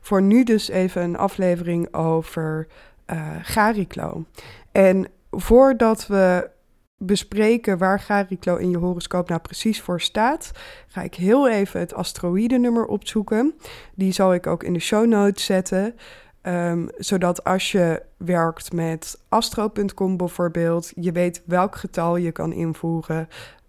Voor 0.00 0.22
nu 0.22 0.44
dus 0.44 0.68
even 0.68 1.02
een 1.02 1.16
aflevering 1.16 1.94
over 1.94 2.66
uh, 3.12 3.36
Gariklo. 3.42 4.24
En 4.72 5.06
voordat 5.30 6.06
we 6.06 6.50
bespreken 6.98 7.78
waar 7.78 8.00
Gariklo 8.00 8.56
in 8.56 8.70
je 8.70 8.76
horoscoop 8.76 9.28
nou 9.28 9.40
precies 9.40 9.80
voor 9.80 10.00
staat, 10.00 10.50
ga 10.86 11.02
ik 11.02 11.14
heel 11.14 11.48
even 11.48 11.80
het 11.80 11.94
asteroïdenummer 11.94 12.86
opzoeken. 12.86 13.54
Die 13.94 14.12
zal 14.12 14.34
ik 14.34 14.46
ook 14.46 14.62
in 14.62 14.72
de 14.72 14.78
show 14.78 15.06
notes 15.06 15.44
zetten. 15.44 15.94
Um, 16.42 16.88
zodat 16.96 17.44
als 17.44 17.72
je 17.72 18.02
werkt 18.16 18.72
met 18.72 19.20
astro.com 19.28 20.16
bijvoorbeeld, 20.16 20.92
je 20.94 21.12
weet 21.12 21.42
welk 21.46 21.76
getal 21.76 22.16
je 22.16 22.32
kan 22.32 22.52
invoeren, 22.52 23.28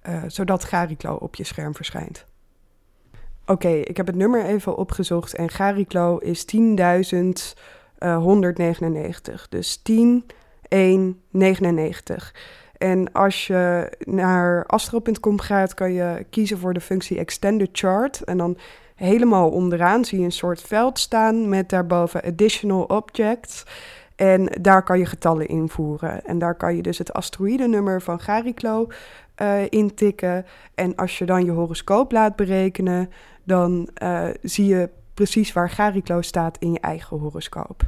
uh, 0.10 0.24
zodat 0.28 0.64
Gariklo 0.64 1.14
op 1.14 1.36
je 1.36 1.44
scherm 1.44 1.76
verschijnt. 1.76 2.26
Oké, 3.50 3.68
ik 3.70 3.98
heb 3.98 4.08
het 4.08 4.16
nummer 4.16 4.46
even 4.46 4.78
opgezocht 4.78 5.36
en 5.36 5.50
Gariklo 5.50 6.18
is 6.18 6.46
10.199. 6.56 6.60
dus 9.50 9.78
10, 9.78 10.26
1, 10.68 11.22
99. 11.30 12.36
En 12.78 13.12
als 13.12 13.48
je 13.48 13.92
naar 14.00 14.66
astro.com 14.66 15.40
gaat, 15.40 15.74
kan 15.74 15.94
je 15.94 16.26
kiezen 16.30 16.58
voor 16.58 16.74
de 16.74 16.82
functie 16.82 17.18
Extended 17.18 17.70
Chart. 17.72 18.24
En 18.24 18.38
dan 18.38 18.58
helemaal 18.96 19.50
onderaan 19.50 20.06
zie 20.06 20.20
je 20.20 20.26
een 20.26 20.32
soort 20.32 20.62
veld 20.62 21.00
staan 21.00 21.50
met 21.50 21.70
daarboven 21.70 22.22
additional 22.24 22.84
objects. 22.84 23.64
En 24.16 24.46
daar 24.62 24.84
kan 24.84 25.00
je 25.00 25.06
getallen 25.06 25.48
invoeren. 25.48 26.26
En 26.26 26.40
daar 26.40 26.56
kan 26.56 26.76
je 26.76 26.82
dus 26.82 26.98
het 26.98 27.14
asteroïdenummer 27.14 28.02
van 28.02 28.20
Gariklo 28.20 28.88
uh, 29.42 29.62
intikken. 29.70 30.46
En 30.76 30.96
als 30.96 31.18
je 31.18 31.26
dan 31.26 31.46
je 31.46 31.52
horoscoop 31.52 32.12
laat 32.12 32.36
berekenen, 32.36 33.10
dan 33.48 33.90
uh, 34.04 34.28
zie 34.42 34.66
je 34.66 34.90
precies 35.14 35.54
waar 35.54 35.70
Gariklo 35.70 36.22
staat 36.22 36.58
in 36.60 36.72
je 36.72 36.80
eigen 36.80 37.18
horoscoop. 37.18 37.82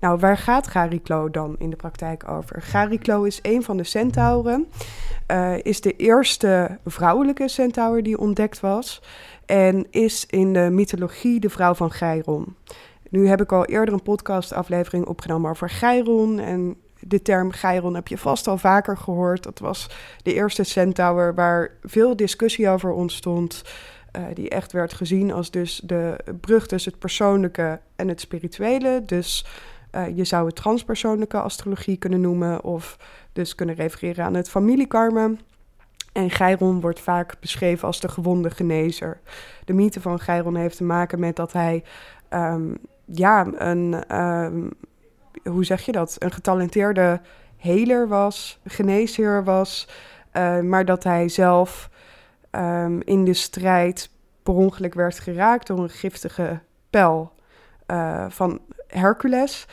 Nou, 0.00 0.18
waar 0.18 0.36
gaat 0.36 0.66
Gariklo 0.66 1.30
dan 1.30 1.56
in 1.58 1.70
de 1.70 1.76
praktijk 1.76 2.28
over? 2.28 2.62
Gariklo 2.62 3.22
is 3.22 3.38
een 3.42 3.62
van 3.62 3.76
de 3.76 3.84
centauren, 3.84 4.66
uh, 5.30 5.54
is 5.62 5.80
de 5.80 5.96
eerste 5.96 6.78
vrouwelijke 6.84 7.48
centaur 7.48 8.02
die 8.02 8.18
ontdekt 8.18 8.60
was 8.60 9.02
en 9.46 9.86
is 9.90 10.26
in 10.26 10.52
de 10.52 10.70
mythologie 10.70 11.40
de 11.40 11.50
vrouw 11.50 11.74
van 11.74 11.90
Chiron. 11.90 12.56
Nu 13.08 13.28
heb 13.28 13.40
ik 13.40 13.52
al 13.52 13.64
eerder 13.64 13.94
een 13.94 14.02
podcastaflevering 14.02 15.06
opgenomen 15.06 15.50
over 15.50 15.68
Chiron 15.68 16.38
en 16.38 16.76
de 17.00 17.22
term 17.22 17.52
Chiron 17.52 17.94
heb 17.94 18.08
je 18.08 18.18
vast 18.18 18.46
al 18.46 18.58
vaker 18.58 18.96
gehoord. 18.96 19.42
Dat 19.42 19.58
was 19.58 19.90
de 20.22 20.34
eerste 20.34 20.64
centaur 20.64 21.34
waar 21.34 21.70
veel 21.82 22.16
discussie 22.16 22.68
over 22.68 22.90
ontstond. 22.90 23.62
Uh, 24.16 24.22
die 24.34 24.48
echt 24.48 24.72
werd 24.72 24.92
gezien 24.92 25.32
als 25.32 25.50
dus 25.50 25.80
de 25.84 26.16
brug 26.40 26.66
tussen 26.66 26.90
het 26.90 27.00
persoonlijke 27.00 27.80
en 27.96 28.08
het 28.08 28.20
spirituele. 28.20 29.02
Dus 29.06 29.46
uh, 29.92 30.16
je 30.16 30.24
zou 30.24 30.46
het 30.46 30.56
transpersoonlijke 30.56 31.40
astrologie 31.40 31.96
kunnen 31.96 32.20
noemen, 32.20 32.64
of 32.64 32.98
dus 33.32 33.54
kunnen 33.54 33.74
refereren 33.74 34.24
aan 34.24 34.34
het 34.34 34.48
familiekarma. 34.48 35.30
En 36.12 36.30
Chiron 36.30 36.80
wordt 36.80 37.00
vaak 37.00 37.34
beschreven 37.40 37.86
als 37.86 38.00
de 38.00 38.08
gewonde 38.08 38.50
genezer. 38.50 39.20
De 39.64 39.72
mythe 39.72 40.00
van 40.00 40.18
Chiron 40.18 40.56
heeft 40.56 40.76
te 40.76 40.84
maken 40.84 41.20
met 41.20 41.36
dat 41.36 41.52
hij 41.52 41.84
um, 42.30 42.76
ja, 43.04 43.46
een, 43.54 44.16
um, 44.20 44.70
hoe 45.44 45.64
zeg 45.64 45.82
je 45.82 45.92
dat? 45.92 46.16
Een 46.18 46.32
getalenteerde 46.32 47.20
heler 47.56 48.08
was, 48.08 48.60
geneesheer 48.64 49.44
was, 49.44 49.88
uh, 50.32 50.60
maar 50.60 50.84
dat 50.84 51.04
hij 51.04 51.28
zelf 51.28 51.90
um, 52.52 53.02
in 53.02 53.24
de 53.24 53.34
strijd 53.34 54.10
per 54.42 54.54
ongeluk 54.54 54.94
werd 54.94 55.18
geraakt 55.18 55.66
door 55.66 55.78
een 55.78 55.90
giftige 55.90 56.60
pijl 56.90 57.32
uh, 57.86 58.24
van 58.28 58.60
Hercules. 58.86 59.66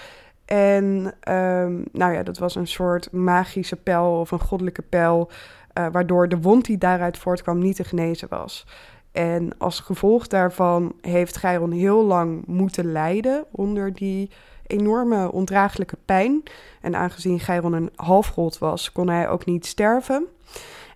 En 0.45 1.13
um, 1.33 1.85
nou 1.91 2.13
ja, 2.13 2.23
dat 2.23 2.37
was 2.37 2.55
een 2.55 2.67
soort 2.67 3.11
magische 3.11 3.75
pijl 3.75 4.19
of 4.19 4.31
een 4.31 4.39
goddelijke 4.39 4.81
pijl, 4.81 5.29
uh, 5.73 5.87
waardoor 5.91 6.29
de 6.29 6.41
wond 6.41 6.65
die 6.65 6.77
daaruit 6.77 7.17
voortkwam 7.17 7.59
niet 7.59 7.75
te 7.75 7.83
genezen 7.83 8.27
was. 8.29 8.65
En 9.11 9.57
als 9.57 9.79
gevolg 9.79 10.27
daarvan 10.27 10.93
heeft 11.01 11.35
Chiron 11.35 11.71
heel 11.71 12.03
lang 12.03 12.45
moeten 12.45 12.91
lijden 12.91 13.45
onder 13.51 13.93
die 13.93 14.31
enorme 14.67 15.31
ondraaglijke 15.31 15.97
pijn. 16.05 16.43
En 16.81 16.95
aangezien 16.95 17.39
Chiron 17.39 17.73
een 17.73 17.91
halfgod 17.95 18.57
was, 18.57 18.91
kon 18.91 19.09
hij 19.09 19.29
ook 19.29 19.45
niet 19.45 19.65
sterven. 19.65 20.27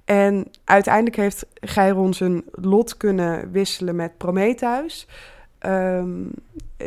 En 0.06 0.48
uiteindelijk 0.64 1.16
heeft 1.16 1.46
Chiron 1.54 2.14
zijn 2.14 2.44
lot 2.52 2.98
kunnen 2.98 3.52
wisselen 3.52 3.96
met 3.96 4.18
Prometheus. 4.18 5.08
Um, 5.66 6.32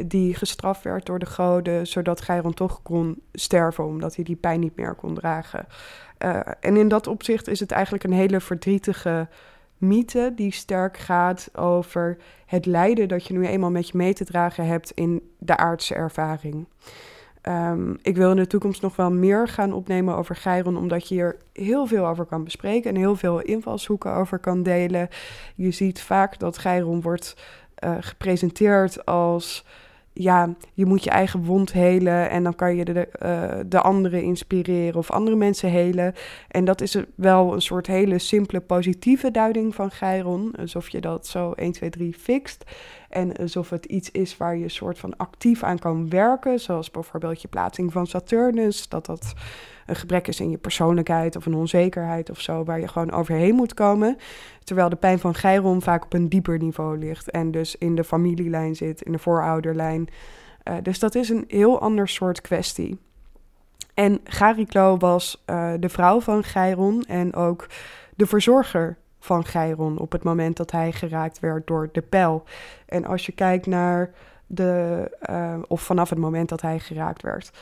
die 0.07 0.35
gestraft 0.35 0.83
werd 0.83 1.07
door 1.07 1.19
de 1.19 1.27
goden, 1.27 1.87
zodat 1.87 2.21
Chiron 2.21 2.55
toch 2.55 2.83
kon 2.83 3.21
sterven, 3.33 3.85
omdat 3.85 4.15
hij 4.15 4.25
die 4.25 4.37
pijn 4.37 4.61
niet 4.61 4.77
meer 4.77 4.95
kon 4.95 5.15
dragen. 5.15 5.67
Uh, 6.25 6.41
en 6.61 6.77
in 6.77 6.89
dat 6.89 7.07
opzicht 7.07 7.49
is 7.49 7.61
het 7.61 7.71
eigenlijk 7.71 8.05
een 8.05 8.13
hele 8.13 8.41
verdrietige 8.41 9.29
mythe 9.79 10.33
die 10.35 10.53
sterk 10.53 10.97
gaat 10.97 11.49
over 11.55 12.17
het 12.47 12.67
lijden 12.67 13.09
dat 13.09 13.27
je 13.27 13.35
nu 13.35 13.47
eenmaal 13.47 13.71
met 13.71 13.89
je 13.89 13.97
mee 13.97 14.15
te 14.15 14.25
dragen 14.25 14.67
hebt 14.67 14.91
in 14.91 15.31
de 15.39 15.57
aardse 15.57 15.95
ervaring. 15.95 16.67
Um, 17.49 17.97
ik 18.03 18.17
wil 18.17 18.31
in 18.31 18.37
de 18.37 18.47
toekomst 18.47 18.83
nog 18.83 18.97
wel 18.97 19.11
meer 19.11 19.49
gaan 19.49 19.73
opnemen 19.73 20.17
over 20.17 20.37
Chiron, 20.37 20.77
omdat 20.77 21.09
je 21.09 21.15
hier 21.15 21.37
heel 21.53 21.87
veel 21.87 22.07
over 22.07 22.25
kan 22.25 22.45
bespreken 22.45 22.91
en 22.91 22.97
heel 22.97 23.17
veel 23.17 23.41
invalshoeken 23.41 24.15
over 24.15 24.39
kan 24.39 24.63
delen. 24.63 25.09
Je 25.55 25.71
ziet 25.71 26.01
vaak 26.01 26.39
dat 26.39 26.57
Chiron 26.57 27.01
wordt 27.01 27.37
uh, 27.85 27.97
gepresenteerd 28.01 29.05
als 29.05 29.65
ja, 30.19 30.55
je 30.75 30.87
moet 30.87 31.05
je 31.05 31.11
eigen 31.11 31.45
wond 31.45 31.73
helen 31.73 32.31
en 32.31 32.43
dan 32.43 32.55
kan 32.55 32.77
je 32.77 32.85
de, 32.85 33.09
uh, 33.23 33.65
de 33.67 33.81
anderen 33.81 34.23
inspireren 34.23 34.99
of 34.99 35.11
andere 35.11 35.37
mensen 35.37 35.71
helen. 35.71 36.15
En 36.49 36.65
dat 36.65 36.81
is 36.81 36.97
wel 37.15 37.53
een 37.53 37.63
soort 37.63 37.87
hele 37.87 38.19
simpele 38.19 38.61
positieve 38.61 39.31
duiding 39.31 39.75
van 39.75 39.91
Chiron, 39.91 40.55
alsof 40.59 40.89
je 40.89 41.01
dat 41.01 41.27
zo 41.27 41.53
1, 41.53 41.73
2, 41.73 41.91
3 41.91 42.15
fixt. 42.15 42.65
En 43.17 43.37
alsof 43.37 43.71
het 43.71 43.85
iets 43.85 44.11
is 44.11 44.37
waar 44.37 44.57
je 44.57 44.69
soort 44.69 44.99
van 44.99 45.17
actief 45.17 45.63
aan 45.63 45.79
kan 45.79 46.09
werken, 46.09 46.61
zoals 46.61 46.91
bijvoorbeeld 46.91 47.43
je 47.43 47.49
plaatsing 47.49 47.93
van 47.93 48.07
Saturnus, 48.07 48.89
dat 48.89 49.07
dat 49.07 49.35
een 49.87 49.97
gebrek 49.97 50.29
is 50.29 50.41
in 50.41 50.51
je 50.51 50.59
persoonlijkheid 50.59 51.37
of 51.37 51.47
een 51.47 51.55
onzekerheid 51.55 52.31
of 52.31 52.41
zo, 52.41 52.65
waar 52.65 52.81
je 52.81 52.89
gewoon 52.89 53.13
overheen 53.13 53.55
moet 53.55 53.75
komen. 53.75 54.17
Terwijl 54.65 54.89
de 54.89 54.97
pijn 54.97 55.19
van 55.19 55.35
Chiron 55.35 55.83
vaak 55.83 56.05
op 56.05 56.13
een 56.13 56.29
dieper 56.29 56.59
niveau 56.59 56.99
ligt 56.99 57.31
en 57.31 57.51
dus 57.51 57.77
in 57.77 57.95
de 57.95 58.05
familielijn 58.05 58.77
zit, 58.77 59.03
in 59.03 59.13
de 59.13 59.19
voorouderlijn. 59.19 60.09
Uh, 60.65 60.75
dus 60.83 60.99
dat 60.99 61.15
is 61.15 61.29
een 61.29 61.45
heel 61.49 61.81
ander 61.81 62.09
soort 62.09 62.41
kwestie. 62.41 62.99
En 63.95 64.21
Gariklo 64.25 64.97
was 64.97 65.45
uh, 65.51 65.73
de 65.81 65.89
vrouw 65.89 66.21
van 66.21 66.43
Chiron 66.43 67.03
en 67.03 67.35
ook 67.35 67.67
de 68.17 68.27
verzorger 68.27 68.99
van 69.27 69.45
Chiron 69.45 69.99
op 69.99 70.13
het 70.13 70.23
moment 70.23 70.57
dat 70.57 70.71
hij 70.71 70.93
geraakt 70.93 71.41
werd 71.41 71.67
door 71.67 71.89
de 71.93 72.03
pijl. 72.03 72.45
En 72.87 73.05
als 73.05 73.27
je 73.27 73.33
kijkt 73.33 73.67
naar 73.67 74.11
de, 74.47 75.11
uh, 75.31 75.59
of 75.69 75.83
vanaf 75.83 76.11
het 76.11 76.19
moment 76.19 76.49
dat 76.49 76.61
hij 76.61 76.79
geraakt 76.79 77.23
werd 77.23 77.53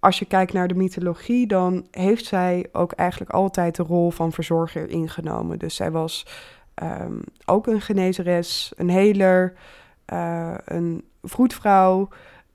als 0.00 0.18
je 0.18 0.24
kijkt 0.24 0.52
naar 0.52 0.68
de 0.68 0.74
mythologie, 0.74 1.46
dan 1.46 1.86
heeft 1.90 2.24
zij 2.24 2.66
ook 2.72 2.92
eigenlijk 2.92 3.30
altijd 3.30 3.76
de 3.76 3.82
rol 3.82 4.10
van 4.10 4.32
verzorger 4.32 4.88
ingenomen. 4.90 5.58
Dus 5.58 5.74
zij 5.74 5.90
was 5.90 6.26
um, 6.82 7.20
ook 7.44 7.66
een 7.66 7.80
genezeres, 7.80 8.72
een 8.76 8.90
heler, 8.90 9.52
uh, 10.12 10.54
een 10.64 11.04
vroedvrouw. 11.22 12.08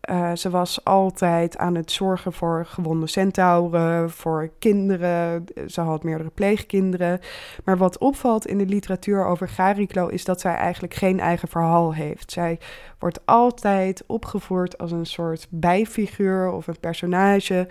Uh, 0.10 0.32
ze 0.36 0.50
was 0.50 0.86
altijd 0.86 1.58
aan 1.58 1.76
het 1.76 1.92
zorgen 1.92 2.34
voor 2.34 2.66
gewonde 2.66 3.08
centauren, 3.08 4.10
voor 4.10 4.50
kinderen. 4.60 5.46
Ze 5.68 5.82
had 5.82 6.04
meerdere 6.04 6.30
pleegkinderen. 6.30 7.20
Maar 7.64 7.78
wat 7.78 7.98
opvalt 7.98 8.48
in 8.48 8.58
de 8.58 8.66
literatuur 8.66 9.26
over 9.26 9.50
Gariklo 9.50 10.08
is 10.08 10.26
dat 10.26 10.42
zij 10.42 10.56
eigenlijk 10.56 10.94
geen 10.94 11.20
eigen 11.20 11.48
verhaal 11.48 11.94
heeft. 11.94 12.32
Zij 12.32 12.60
wordt 13.00 13.26
altijd 13.26 14.04
opgevoerd 14.08 14.78
als 14.78 14.92
een 14.92 15.06
soort 15.06 15.48
bijfiguur 15.50 16.52
of 16.52 16.68
een 16.68 16.80
personage 16.80 17.68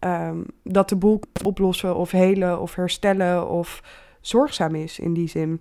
um, 0.00 0.46
dat 0.62 0.88
de 0.88 0.96
boel 0.96 1.20
oplossen 1.44 1.96
of 1.96 2.10
helen 2.10 2.60
of 2.60 2.74
herstellen 2.74 3.48
of 3.48 3.82
zorgzaam 4.20 4.74
is 4.74 4.98
in 4.98 5.14
die 5.14 5.28
zin. 5.28 5.60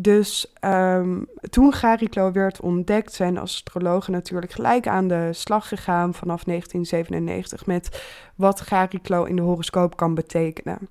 Dus 0.00 0.54
um, 0.64 1.26
toen 1.50 1.72
Gariklo 1.72 2.32
werd 2.32 2.60
ontdekt, 2.60 3.12
zijn 3.12 3.38
astrologen 3.38 4.12
natuurlijk 4.12 4.52
gelijk 4.52 4.86
aan 4.86 5.08
de 5.08 5.28
slag 5.32 5.68
gegaan 5.68 6.14
vanaf 6.14 6.44
1997 6.44 7.66
met 7.66 8.02
wat 8.34 8.60
Gariklo 8.60 9.24
in 9.24 9.36
de 9.36 9.42
horoscoop 9.42 9.96
kan 9.96 10.14
betekenen. 10.14 10.88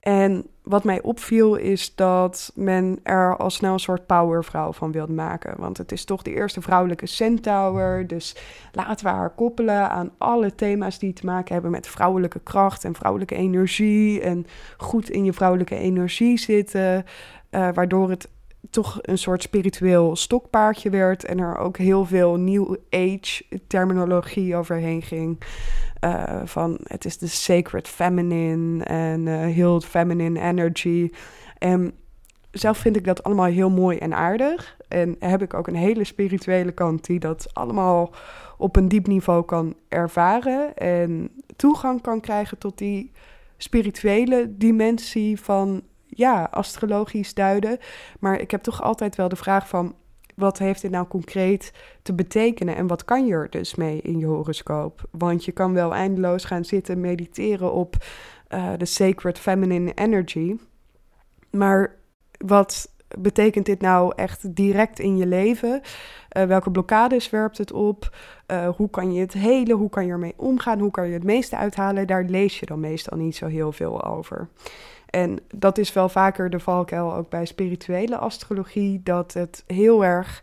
En 0.00 0.46
wat 0.62 0.84
mij 0.84 1.02
opviel 1.02 1.54
is 1.54 1.94
dat 1.94 2.52
men 2.54 2.98
er 3.02 3.36
al 3.36 3.50
snel 3.50 3.72
een 3.72 3.78
soort 3.78 4.06
powervrouw 4.06 4.72
van 4.72 4.92
wilde 4.92 5.12
maken. 5.12 5.54
Want 5.58 5.78
het 5.78 5.92
is 5.92 6.04
toch 6.04 6.22
de 6.22 6.34
eerste 6.34 6.60
vrouwelijke 6.60 7.06
centaur. 7.06 8.06
Dus 8.06 8.36
laten 8.72 9.06
we 9.06 9.12
haar 9.12 9.34
koppelen 9.34 9.90
aan 9.90 10.10
alle 10.18 10.54
thema's 10.54 10.98
die 10.98 11.12
te 11.12 11.26
maken 11.26 11.52
hebben 11.52 11.70
met 11.70 11.86
vrouwelijke 11.86 12.40
kracht 12.40 12.84
en 12.84 12.94
vrouwelijke 12.94 13.34
energie. 13.34 14.20
En 14.20 14.46
goed 14.76 15.10
in 15.10 15.24
je 15.24 15.32
vrouwelijke 15.32 15.76
energie 15.76 16.38
zitten. 16.38 17.04
Uh, 17.50 17.68
waardoor 17.74 18.10
het 18.10 18.28
toch 18.70 18.98
een 19.02 19.18
soort 19.18 19.42
spiritueel 19.42 20.16
stokpaardje 20.16 20.90
werd 20.90 21.24
en 21.24 21.38
er 21.38 21.56
ook 21.56 21.76
heel 21.76 22.04
veel 22.04 22.36
New 22.36 22.76
Age 22.90 23.44
terminologie 23.66 24.56
overheen 24.56 25.02
ging. 25.02 25.40
Uh, 26.04 26.40
van 26.44 26.78
het 26.82 27.04
is 27.04 27.18
de 27.18 27.26
sacred 27.26 27.88
feminine 27.88 28.84
en 28.84 29.26
uh, 29.26 29.40
heel 29.40 29.80
feminine 29.80 30.40
energy. 30.40 31.10
En 31.58 31.92
zelf 32.50 32.78
vind 32.78 32.96
ik 32.96 33.04
dat 33.04 33.22
allemaal 33.22 33.46
heel 33.46 33.70
mooi 33.70 33.98
en 33.98 34.14
aardig. 34.14 34.76
En 34.88 35.16
heb 35.18 35.42
ik 35.42 35.54
ook 35.54 35.66
een 35.66 35.74
hele 35.74 36.04
spirituele 36.04 36.72
kant 36.72 37.06
die 37.06 37.18
dat 37.18 37.54
allemaal 37.54 38.14
op 38.58 38.76
een 38.76 38.88
diep 38.88 39.06
niveau 39.06 39.44
kan 39.44 39.74
ervaren 39.88 40.76
en 40.76 41.30
toegang 41.56 42.00
kan 42.02 42.20
krijgen 42.20 42.58
tot 42.58 42.78
die 42.78 43.12
spirituele 43.56 44.56
dimensie 44.56 45.40
van 45.40 45.82
ja, 46.16 46.48
astrologisch 46.50 47.34
duiden. 47.34 47.78
Maar 48.20 48.40
ik 48.40 48.50
heb 48.50 48.62
toch 48.62 48.82
altijd 48.82 49.16
wel 49.16 49.28
de 49.28 49.36
vraag 49.36 49.68
van... 49.68 49.94
wat 50.34 50.58
heeft 50.58 50.82
dit 50.82 50.90
nou 50.90 51.06
concreet 51.06 51.72
te 52.02 52.14
betekenen... 52.14 52.76
en 52.76 52.86
wat 52.86 53.04
kan 53.04 53.26
je 53.26 53.32
er 53.32 53.50
dus 53.50 53.74
mee 53.74 54.00
in 54.02 54.18
je 54.18 54.26
horoscoop? 54.26 55.08
Want 55.10 55.44
je 55.44 55.52
kan 55.52 55.72
wel 55.72 55.94
eindeloos 55.94 56.44
gaan 56.44 56.64
zitten 56.64 57.00
mediteren 57.00 57.72
op 57.72 57.96
uh, 58.48 58.72
de 58.76 58.84
sacred 58.84 59.38
feminine 59.38 59.92
energy... 59.94 60.56
maar 61.50 61.96
wat 62.38 62.94
betekent 63.18 63.66
dit 63.66 63.80
nou 63.80 64.12
echt 64.16 64.54
direct 64.54 64.98
in 64.98 65.16
je 65.16 65.26
leven? 65.26 65.80
Uh, 66.36 66.44
welke 66.44 66.70
blokkades 66.70 67.30
werpt 67.30 67.58
het 67.58 67.72
op? 67.72 68.16
Uh, 68.50 68.68
hoe 68.68 68.90
kan 68.90 69.12
je 69.12 69.20
het 69.20 69.32
helen? 69.32 69.76
Hoe 69.76 69.88
kan 69.88 70.06
je 70.06 70.12
ermee 70.12 70.34
omgaan? 70.36 70.78
Hoe 70.78 70.90
kan 70.90 71.06
je 71.06 71.12
het 71.12 71.24
meeste 71.24 71.56
uithalen? 71.56 72.06
Daar 72.06 72.24
lees 72.24 72.60
je 72.60 72.66
dan 72.66 72.80
meestal 72.80 73.18
niet 73.18 73.36
zo 73.36 73.46
heel 73.46 73.72
veel 73.72 74.04
over. 74.04 74.48
En 75.06 75.38
dat 75.54 75.78
is 75.78 75.92
wel 75.92 76.08
vaker 76.08 76.50
de 76.50 76.60
valkuil 76.60 77.14
ook 77.14 77.28
bij 77.28 77.46
spirituele 77.46 78.16
astrologie, 78.16 79.00
dat 79.02 79.32
het 79.32 79.64
heel 79.66 80.04
erg 80.04 80.42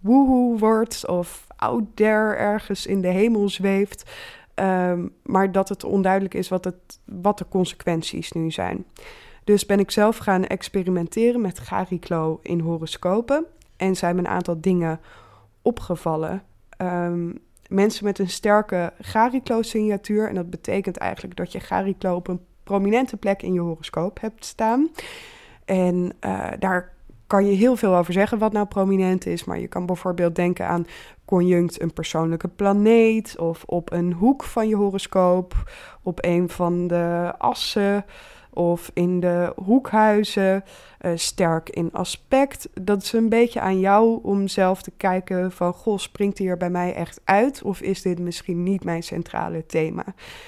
woehoe 0.00 0.58
wordt 0.58 1.06
of 1.08 1.46
out 1.56 1.84
there 1.94 2.34
ergens 2.34 2.86
in 2.86 3.00
de 3.00 3.08
hemel 3.08 3.48
zweeft. 3.48 4.10
Um, 4.54 5.12
maar 5.22 5.52
dat 5.52 5.68
het 5.68 5.84
onduidelijk 5.84 6.34
is 6.34 6.48
wat, 6.48 6.64
het, 6.64 7.00
wat 7.04 7.38
de 7.38 7.46
consequenties 7.48 8.32
nu 8.32 8.50
zijn. 8.50 8.84
Dus 9.44 9.66
ben 9.66 9.78
ik 9.78 9.90
zelf 9.90 10.16
gaan 10.16 10.44
experimenteren 10.44 11.40
met 11.40 11.58
Gariklo 11.58 12.38
in 12.42 12.60
horoscopen. 12.60 13.46
En 13.76 13.96
zijn 13.96 14.14
me 14.14 14.20
een 14.20 14.28
aantal 14.28 14.60
dingen 14.60 15.00
opgevallen. 15.62 16.42
Um, 16.78 17.38
mensen 17.68 18.04
met 18.04 18.18
een 18.18 18.28
sterke 18.28 18.92
Gariklo-signatuur. 19.00 20.28
En 20.28 20.34
dat 20.34 20.50
betekent 20.50 20.96
eigenlijk 20.96 21.36
dat 21.36 21.52
je 21.52 21.60
Gariklo 21.60 22.14
op 22.14 22.28
een 22.28 22.40
prominente 22.70 23.16
plek 23.16 23.42
in 23.42 23.52
je 23.52 23.60
horoscoop 23.60 24.20
hebt 24.20 24.44
staan. 24.44 24.88
En 25.64 26.12
uh, 26.24 26.48
daar 26.58 26.92
kan 27.26 27.46
je 27.46 27.52
heel 27.52 27.76
veel 27.76 27.96
over 27.96 28.12
zeggen 28.12 28.38
wat 28.38 28.52
nou 28.52 28.66
prominent 28.66 29.26
is. 29.26 29.44
Maar 29.44 29.58
je 29.58 29.68
kan 29.68 29.86
bijvoorbeeld 29.86 30.34
denken 30.34 30.66
aan 30.66 30.86
conjunct 31.24 31.82
een 31.82 31.92
persoonlijke 31.92 32.48
planeet. 32.48 33.38
Of 33.38 33.64
op 33.66 33.92
een 33.92 34.12
hoek 34.12 34.44
van 34.44 34.68
je 34.68 34.76
horoscoop. 34.76 35.70
Op 36.02 36.18
een 36.24 36.48
van 36.48 36.86
de 36.86 37.32
assen. 37.38 38.04
Of 38.52 38.90
in 38.94 39.20
de 39.20 39.52
hoekhuizen. 39.64 40.64
Uh, 41.00 41.12
sterk 41.14 41.68
in 41.68 41.92
aspect. 41.92 42.68
Dat 42.80 43.02
is 43.02 43.12
een 43.12 43.28
beetje 43.28 43.60
aan 43.60 43.80
jou 43.80 44.18
om 44.22 44.48
zelf 44.48 44.82
te 44.82 44.92
kijken 44.96 45.52
van... 45.52 45.72
Goh, 45.72 45.98
springt 45.98 46.38
hier 46.38 46.56
bij 46.56 46.70
mij 46.70 46.94
echt 46.94 47.20
uit? 47.24 47.62
Of 47.62 47.80
is 47.80 48.02
dit 48.02 48.18
misschien 48.18 48.62
niet 48.62 48.84
mijn 48.84 49.02
centrale 49.02 49.66
thema? 49.66 50.04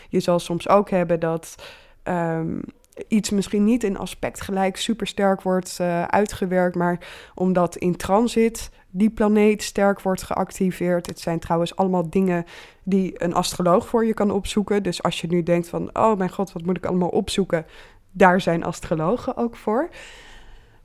Je 0.09 0.21
zal 0.21 0.39
soms 0.39 0.69
ook 0.69 0.91
hebben 0.91 1.21
dat... 1.21 1.57
Um, 2.05 2.61
iets 3.09 3.31
misschien 3.31 3.65
niet 3.65 3.85
in 3.85 3.99
aspect 3.99 4.41
gelijk 4.41 4.77
super 4.77 5.07
sterk 5.07 5.43
wordt 5.43 5.79
uh, 5.81 6.05
uitgewerkt, 6.05 6.77
maar 6.77 6.99
omdat 7.35 7.77
in 7.77 7.97
transit 7.97 8.71
die 8.91 9.11
planeet 9.11 9.63
sterk 9.63 10.01
wordt 10.01 10.23
geactiveerd. 10.23 11.07
Het 11.07 11.21
zijn 11.21 11.39
trouwens 11.39 11.77
allemaal 11.77 12.11
dingen 12.11 12.45
die 12.83 13.23
een 13.25 13.35
astroloog 13.35 13.89
voor 13.89 14.05
je 14.05 14.15
kan 14.15 14.31
opzoeken. 14.31 14.83
Dus 14.83 15.03
als 15.03 15.21
je 15.21 15.27
nu 15.27 15.43
denkt 15.43 15.69
van, 15.69 15.91
oh 15.93 16.19
mijn 16.19 16.31
god, 16.31 16.53
wat 16.53 16.65
moet 16.65 16.77
ik 16.77 16.87
allemaal 16.87 17.09
opzoeken? 17.09 17.67
Daar 18.11 18.41
zijn 18.41 18.65
astrologen 18.65 19.37
ook 19.37 19.57
voor. 19.57 19.89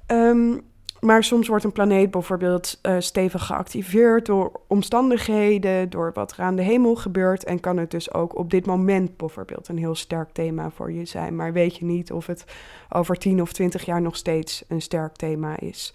Um, 0.08 0.62
maar 1.00 1.24
soms 1.24 1.48
wordt 1.48 1.64
een 1.64 1.72
planeet 1.72 2.12
bijvoorbeeld 2.12 2.80
uh, 2.82 2.96
stevig 3.00 3.46
geactiveerd 3.46 4.26
door 4.26 4.52
omstandigheden, 4.68 5.90
door 5.90 6.12
wat 6.14 6.32
er 6.32 6.40
aan 6.40 6.56
de 6.56 6.62
hemel 6.62 6.96
gebeurt. 6.96 7.44
En 7.44 7.60
kan 7.60 7.78
het 7.78 7.92
dus 7.92 8.14
ook 8.14 8.38
op 8.38 8.50
dit 8.50 8.66
moment 8.66 9.18
bijvoorbeeld 9.18 9.68
een 9.68 9.78
heel 9.78 9.96
sterk 9.96 10.30
thema 10.32 10.70
voor 10.70 10.92
je 10.92 11.06
zijn. 11.06 11.36
Maar 11.36 11.54
weet 11.54 11.78
je 11.78 11.86
niet 11.86 12.12
of 12.12 12.26
het 12.26 12.46
over 12.90 13.18
10 13.18 13.42
of 13.42 13.52
20 13.52 13.86
jaar 13.86 14.02
nog 14.02 14.16
steeds 14.16 14.64
een 14.68 14.82
sterk 14.82 15.16
thema 15.16 15.60
is. 15.60 15.94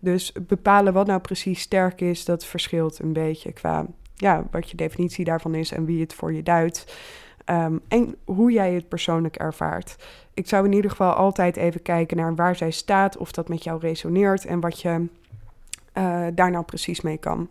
Dus 0.00 0.32
bepalen 0.46 0.92
wat 0.92 1.06
nou 1.06 1.20
precies 1.20 1.60
sterk 1.60 2.00
is, 2.00 2.24
dat 2.24 2.44
verschilt 2.44 2.98
een 2.98 3.12
beetje 3.12 3.52
qua 3.52 3.86
ja, 4.14 4.46
wat 4.50 4.70
je 4.70 4.76
definitie 4.76 5.24
daarvan 5.24 5.54
is 5.54 5.72
en 5.72 5.84
wie 5.84 6.00
het 6.00 6.14
voor 6.14 6.32
je 6.32 6.42
duidt. 6.42 6.96
Um, 7.46 7.80
en 7.88 8.16
hoe 8.24 8.52
jij 8.52 8.74
het 8.74 8.88
persoonlijk 8.88 9.36
ervaart 9.36 9.96
ik 10.34 10.48
zou 10.48 10.64
in 10.64 10.72
ieder 10.72 10.90
geval 10.90 11.12
altijd 11.12 11.56
even 11.56 11.82
kijken 11.82 12.16
naar 12.16 12.34
waar 12.34 12.56
zij 12.56 12.70
staat, 12.70 13.16
of 13.16 13.32
dat 13.32 13.48
met 13.48 13.64
jou 13.64 13.80
resoneert 13.80 14.44
en 14.44 14.60
wat 14.60 14.80
je 14.80 15.06
uh, 15.94 16.26
daar 16.34 16.50
nou 16.50 16.64
precies 16.64 17.00
mee 17.00 17.18
kan. 17.18 17.48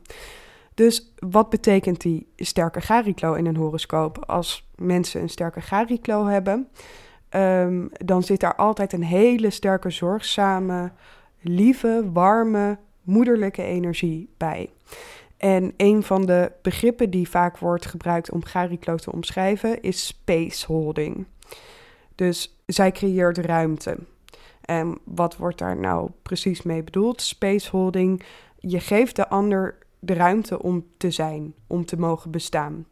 Dus 0.74 1.14
wat 1.20 1.50
betekent 1.50 2.02
die 2.02 2.28
sterke 2.36 2.82
gariklo 2.82 3.34
in 3.34 3.46
een 3.46 3.56
horoscoop? 3.56 4.26
Als 4.26 4.70
mensen 4.76 5.22
een 5.22 5.30
sterke 5.30 5.62
gariklo 5.62 6.26
hebben, 6.26 6.68
um, 7.30 7.90
dan 8.06 8.24
zit 8.24 8.40
daar 8.40 8.56
altijd 8.56 8.94
een 8.94 9.04
hele 9.04 9.50
sterke, 9.50 9.90
zorgzame, 9.90 10.92
lieve, 11.42 12.10
warme, 12.14 12.78
moederlijke 13.04 13.64
energie 13.64 14.30
bij. 14.38 14.70
En 15.42 15.74
een 15.78 16.04
van 16.04 16.26
de 16.26 16.52
begrippen 16.62 17.10
die 17.10 17.30
vaak 17.30 17.58
wordt 17.58 17.86
gebruikt 17.86 18.32
om 18.32 18.46
gariklo 18.46 18.96
te 18.96 19.12
omschrijven 19.12 19.82
is 19.82 20.08
space 20.08 20.66
holding. 20.66 21.26
Dus 22.16 22.62
zij 22.66 22.92
creëert 22.92 23.38
ruimte. 23.38 23.98
En 24.62 24.98
wat 25.04 25.38
wordt 25.38 25.58
daar 25.58 25.78
nou 25.78 26.10
precies 26.22 26.62
mee 26.62 26.84
bedoeld? 26.84 27.22
Spaceholding. 27.22 28.24
Je 28.58 28.80
geeft 28.80 29.16
de 29.16 29.30
ander 29.30 29.78
de 30.00 30.14
ruimte 30.14 30.62
om 30.62 30.86
te 30.98 31.12
zijn, 31.12 31.54
om 31.68 31.86
te 31.86 31.98
mogen 31.98 32.32
bestaan. 32.32 32.86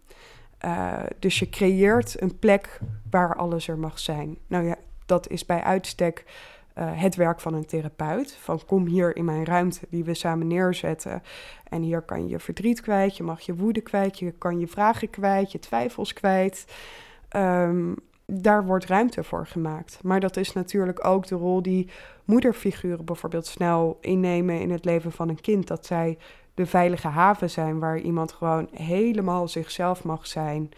Uh, 0.66 1.00
dus 1.20 1.40
je 1.40 1.50
creëert 1.50 2.22
een 2.22 2.40
plek 2.40 2.80
waar 3.10 3.36
alles 3.36 3.68
er 3.68 3.78
mag 3.78 4.00
zijn. 4.00 4.38
Nou 4.48 4.66
ja, 4.66 4.76
dat 5.06 5.30
is 5.30 5.46
bij 5.46 5.64
uitstek 5.64 6.26
uh, 6.80 6.86
het 6.94 7.16
werk 7.16 7.40
van 7.40 7.54
een 7.54 7.66
therapeut. 7.66 8.36
Van 8.36 8.62
kom 8.66 8.86
hier 8.86 9.16
in 9.16 9.26
mijn 9.26 9.46
ruimte 9.46 9.80
die 9.90 10.04
we 10.04 10.14
samen 10.14 10.48
neerzetten. 10.48 11.24
En 11.70 11.82
hier 11.82 12.02
kan 12.02 12.28
je 12.28 12.40
verdriet 12.40 12.82
kwijt, 12.82 13.18
je 13.18 13.24
mag 13.24 13.42
je 13.42 13.56
woede 13.56 13.82
kwijt, 13.82 14.20
je 14.20 14.32
kan 14.32 14.60
je 14.60 14.68
vragen 14.68 15.10
kwijt, 15.10 15.52
je 15.52 15.60
twijfels 15.60 16.14
kwijt. 16.14 16.66
Um, 17.36 17.96
daar 18.26 18.66
wordt 18.66 18.86
ruimte 18.86 19.24
voor 19.24 19.48
gemaakt. 19.48 20.00
Maar 20.04 20.20
dat 20.20 20.38
is 20.38 20.54
natuurlijk 20.54 21.06
ook 21.06 21.28
de 21.28 21.36
rol 21.36 21.62
die 21.62 21.90
moederfiguren 22.26 23.06
bijvoorbeeld 23.06 23.46
snel 23.46 23.98
innemen 24.02 24.60
in 24.60 24.72
het 24.72 24.86
leven 24.86 25.12
van 25.12 25.30
een 25.30 25.42
kind. 25.42 25.68
Dat 25.68 25.86
zij 25.86 26.18
de 26.54 26.66
veilige 26.66 27.08
haven 27.08 27.50
zijn 27.50 27.80
waar 27.80 28.00
iemand 28.00 28.32
gewoon 28.32 28.68
helemaal 28.74 29.48
zichzelf 29.48 30.04
mag 30.04 30.28
zijn. 30.28 30.72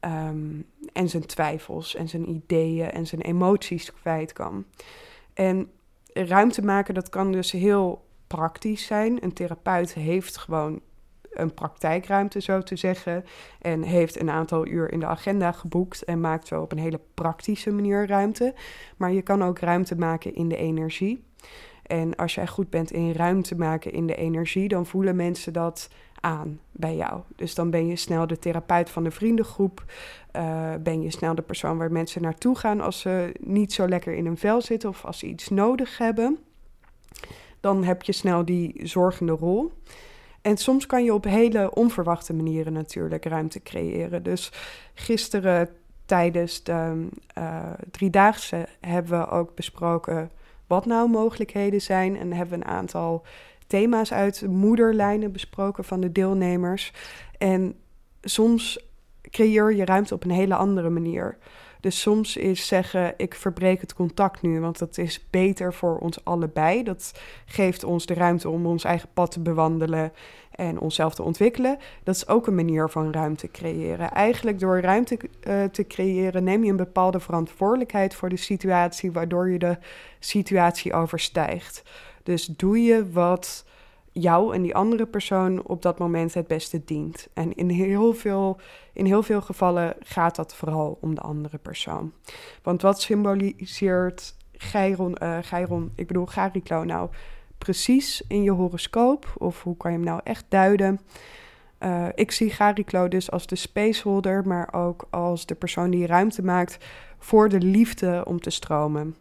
Um, 0.00 0.66
en 0.92 1.08
zijn 1.08 1.26
twijfels 1.26 1.94
en 1.94 2.08
zijn 2.08 2.28
ideeën 2.28 2.90
en 2.90 3.06
zijn 3.06 3.20
emoties 3.20 3.92
kwijt 3.92 4.32
kan. 4.32 4.64
En 5.34 5.70
ruimte 6.12 6.62
maken, 6.62 6.94
dat 6.94 7.08
kan 7.08 7.32
dus 7.32 7.50
heel 7.50 8.04
praktisch 8.26 8.86
zijn. 8.86 9.24
Een 9.24 9.32
therapeut 9.32 9.94
heeft 9.94 10.36
gewoon 10.36 10.80
een 11.32 11.54
praktijkruimte, 11.54 12.40
zo 12.40 12.60
te 12.60 12.76
zeggen. 12.76 13.24
En 13.60 13.82
heeft 13.82 14.20
een 14.20 14.30
aantal 14.30 14.66
uur 14.66 14.92
in 14.92 15.00
de 15.00 15.06
agenda 15.06 15.52
geboekt 15.52 16.04
en 16.04 16.20
maakt 16.20 16.46
zo 16.46 16.60
op 16.60 16.72
een 16.72 16.78
hele 16.78 17.00
praktische 17.14 17.70
manier 17.70 18.06
ruimte. 18.06 18.54
Maar 18.96 19.12
je 19.12 19.22
kan 19.22 19.44
ook 19.44 19.58
ruimte 19.58 19.96
maken 19.96 20.34
in 20.34 20.48
de 20.48 20.56
energie. 20.56 21.24
En 21.82 22.16
als 22.16 22.34
jij 22.34 22.46
goed 22.46 22.70
bent 22.70 22.90
in 22.90 23.12
ruimte 23.12 23.56
maken 23.56 23.92
in 23.92 24.06
de 24.06 24.14
energie, 24.14 24.68
dan 24.68 24.86
voelen 24.86 25.16
mensen 25.16 25.52
dat 25.52 25.90
aan 26.22 26.60
bij 26.72 26.96
jou. 26.96 27.20
Dus 27.36 27.54
dan 27.54 27.70
ben 27.70 27.86
je 27.86 27.96
snel 27.96 28.26
de 28.26 28.38
therapeut 28.38 28.90
van 28.90 29.04
de 29.04 29.10
vriendengroep. 29.10 29.84
Uh, 30.36 30.74
ben 30.80 31.02
je 31.02 31.10
snel 31.10 31.34
de 31.34 31.42
persoon 31.42 31.78
waar 31.78 31.92
mensen 31.92 32.22
naartoe 32.22 32.56
gaan 32.56 32.80
als 32.80 33.00
ze 33.00 33.32
niet 33.40 33.72
zo 33.72 33.88
lekker 33.88 34.14
in 34.14 34.26
hun 34.26 34.36
vel 34.36 34.60
zitten 34.60 34.88
of 34.88 35.04
als 35.04 35.18
ze 35.18 35.26
iets 35.26 35.48
nodig 35.48 35.98
hebben. 35.98 36.38
Dan 37.60 37.84
heb 37.84 38.02
je 38.02 38.12
snel 38.12 38.44
die 38.44 38.80
zorgende 38.82 39.32
rol. 39.32 39.72
En 40.42 40.56
soms 40.56 40.86
kan 40.86 41.04
je 41.04 41.14
op 41.14 41.24
hele 41.24 41.74
onverwachte 41.74 42.34
manieren 42.34 42.72
natuurlijk 42.72 43.24
ruimte 43.24 43.62
creëren. 43.62 44.22
Dus 44.22 44.52
gisteren 44.94 45.68
tijdens 46.04 46.62
de 46.62 47.06
uh, 47.38 47.70
driedaagse 47.90 48.66
hebben 48.80 49.20
we 49.20 49.28
ook 49.28 49.54
besproken 49.54 50.30
wat 50.66 50.86
nou 50.86 51.08
mogelijkheden 51.08 51.80
zijn. 51.80 52.16
En 52.16 52.32
hebben 52.32 52.58
we 52.58 52.64
een 52.64 52.70
aantal 52.70 53.24
thema's 53.72 54.12
uit 54.12 54.46
moederlijnen 54.48 55.32
besproken 55.32 55.84
van 55.84 56.00
de 56.00 56.12
deelnemers. 56.12 56.92
En 57.38 57.74
soms 58.22 58.86
creëer 59.30 59.74
je 59.74 59.84
ruimte 59.84 60.14
op 60.14 60.24
een 60.24 60.30
hele 60.30 60.54
andere 60.54 60.90
manier. 60.90 61.38
Dus 61.80 62.00
soms 62.00 62.36
is 62.36 62.66
zeggen: 62.66 63.14
ik 63.16 63.34
verbreek 63.34 63.80
het 63.80 63.94
contact 63.94 64.42
nu, 64.42 64.60
want 64.60 64.78
dat 64.78 64.98
is 64.98 65.26
beter 65.30 65.74
voor 65.74 65.98
ons 65.98 66.24
allebei. 66.24 66.82
Dat 66.82 67.20
geeft 67.46 67.84
ons 67.84 68.06
de 68.06 68.14
ruimte 68.14 68.48
om 68.48 68.66
ons 68.66 68.84
eigen 68.84 69.08
pad 69.14 69.30
te 69.30 69.40
bewandelen 69.40 70.12
en 70.50 70.80
onszelf 70.80 71.14
te 71.14 71.22
ontwikkelen. 71.22 71.78
Dat 72.04 72.14
is 72.14 72.28
ook 72.28 72.46
een 72.46 72.54
manier 72.54 72.90
van 72.90 73.12
ruimte 73.12 73.50
creëren. 73.50 74.10
Eigenlijk 74.10 74.58
door 74.58 74.80
ruimte 74.80 75.18
uh, 75.48 75.64
te 75.64 75.86
creëren 75.86 76.44
neem 76.44 76.64
je 76.64 76.70
een 76.70 76.76
bepaalde 76.76 77.20
verantwoordelijkheid 77.20 78.14
voor 78.14 78.28
de 78.28 78.36
situatie, 78.36 79.12
waardoor 79.12 79.50
je 79.50 79.58
de 79.58 79.76
situatie 80.18 80.92
overstijgt. 80.92 81.82
Dus 82.22 82.46
doe 82.46 82.82
je 82.82 83.10
wat 83.10 83.64
jou 84.12 84.54
en 84.54 84.62
die 84.62 84.74
andere 84.74 85.06
persoon 85.06 85.66
op 85.66 85.82
dat 85.82 85.98
moment 85.98 86.34
het 86.34 86.46
beste 86.46 86.84
dient. 86.84 87.28
En 87.34 87.54
in 87.54 87.68
heel 87.68 88.14
veel, 88.14 88.60
in 88.92 89.06
heel 89.06 89.22
veel 89.22 89.40
gevallen 89.40 89.94
gaat 90.00 90.36
dat 90.36 90.54
vooral 90.54 90.98
om 91.00 91.14
de 91.14 91.20
andere 91.20 91.58
persoon. 91.58 92.12
Want 92.62 92.82
wat 92.82 93.00
symboliseert 93.00 94.34
Geiron, 94.52 95.16
uh, 95.22 95.86
ik 95.94 96.06
bedoel 96.06 96.26
Gariklo 96.26 96.84
nou 96.84 97.10
precies 97.58 98.22
in 98.28 98.42
je 98.42 98.50
horoscoop? 98.50 99.34
Of 99.38 99.62
hoe 99.62 99.76
kan 99.76 99.90
je 99.90 99.96
hem 99.96 100.06
nou 100.06 100.20
echt 100.24 100.44
duiden? 100.48 101.00
Uh, 101.80 102.06
ik 102.14 102.30
zie 102.30 102.50
Gariklo 102.50 103.08
dus 103.08 103.30
als 103.30 103.46
de 103.46 103.56
spaceholder, 103.56 104.46
maar 104.46 104.74
ook 104.74 105.06
als 105.10 105.46
de 105.46 105.54
persoon 105.54 105.90
die 105.90 106.06
ruimte 106.06 106.44
maakt 106.44 106.78
voor 107.18 107.48
de 107.48 107.60
liefde 107.60 108.22
om 108.26 108.40
te 108.40 108.50
stromen. 108.50 109.16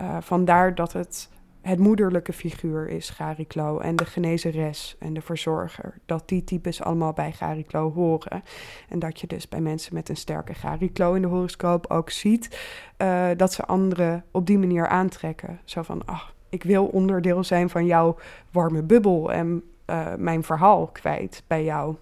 Uh, 0.00 0.16
vandaar 0.20 0.74
dat 0.74 0.92
het 0.92 1.28
het 1.62 1.78
moederlijke 1.78 2.32
figuur 2.32 2.88
is 2.88 3.10
Gariklo 3.10 3.78
en 3.78 3.96
de 3.96 4.04
genezeres 4.04 4.96
en 4.98 5.12
de 5.12 5.20
verzorger. 5.20 5.94
Dat 6.06 6.28
die 6.28 6.44
types 6.44 6.82
allemaal 6.82 7.12
bij 7.12 7.32
Gariklo 7.32 7.92
horen. 7.92 8.42
En 8.88 8.98
dat 8.98 9.20
je 9.20 9.26
dus 9.26 9.48
bij 9.48 9.60
mensen 9.60 9.94
met 9.94 10.08
een 10.08 10.16
sterke 10.16 10.54
Gariklo 10.54 11.14
in 11.14 11.22
de 11.22 11.28
horoscoop 11.28 11.90
ook 11.90 12.10
ziet 12.10 12.58
uh, 12.98 13.28
dat 13.36 13.52
ze 13.52 13.64
anderen 13.64 14.24
op 14.30 14.46
die 14.46 14.58
manier 14.58 14.86
aantrekken. 14.86 15.60
Zo 15.64 15.82
van, 15.82 16.02
ach, 16.04 16.34
ik 16.48 16.62
wil 16.62 16.86
onderdeel 16.86 17.44
zijn 17.44 17.70
van 17.70 17.86
jouw 17.86 18.16
warme 18.50 18.82
bubbel 18.82 19.32
en 19.32 19.62
uh, 19.86 20.14
mijn 20.16 20.44
verhaal 20.44 20.86
kwijt 20.86 21.42
bij 21.46 21.64
jou. 21.64 21.96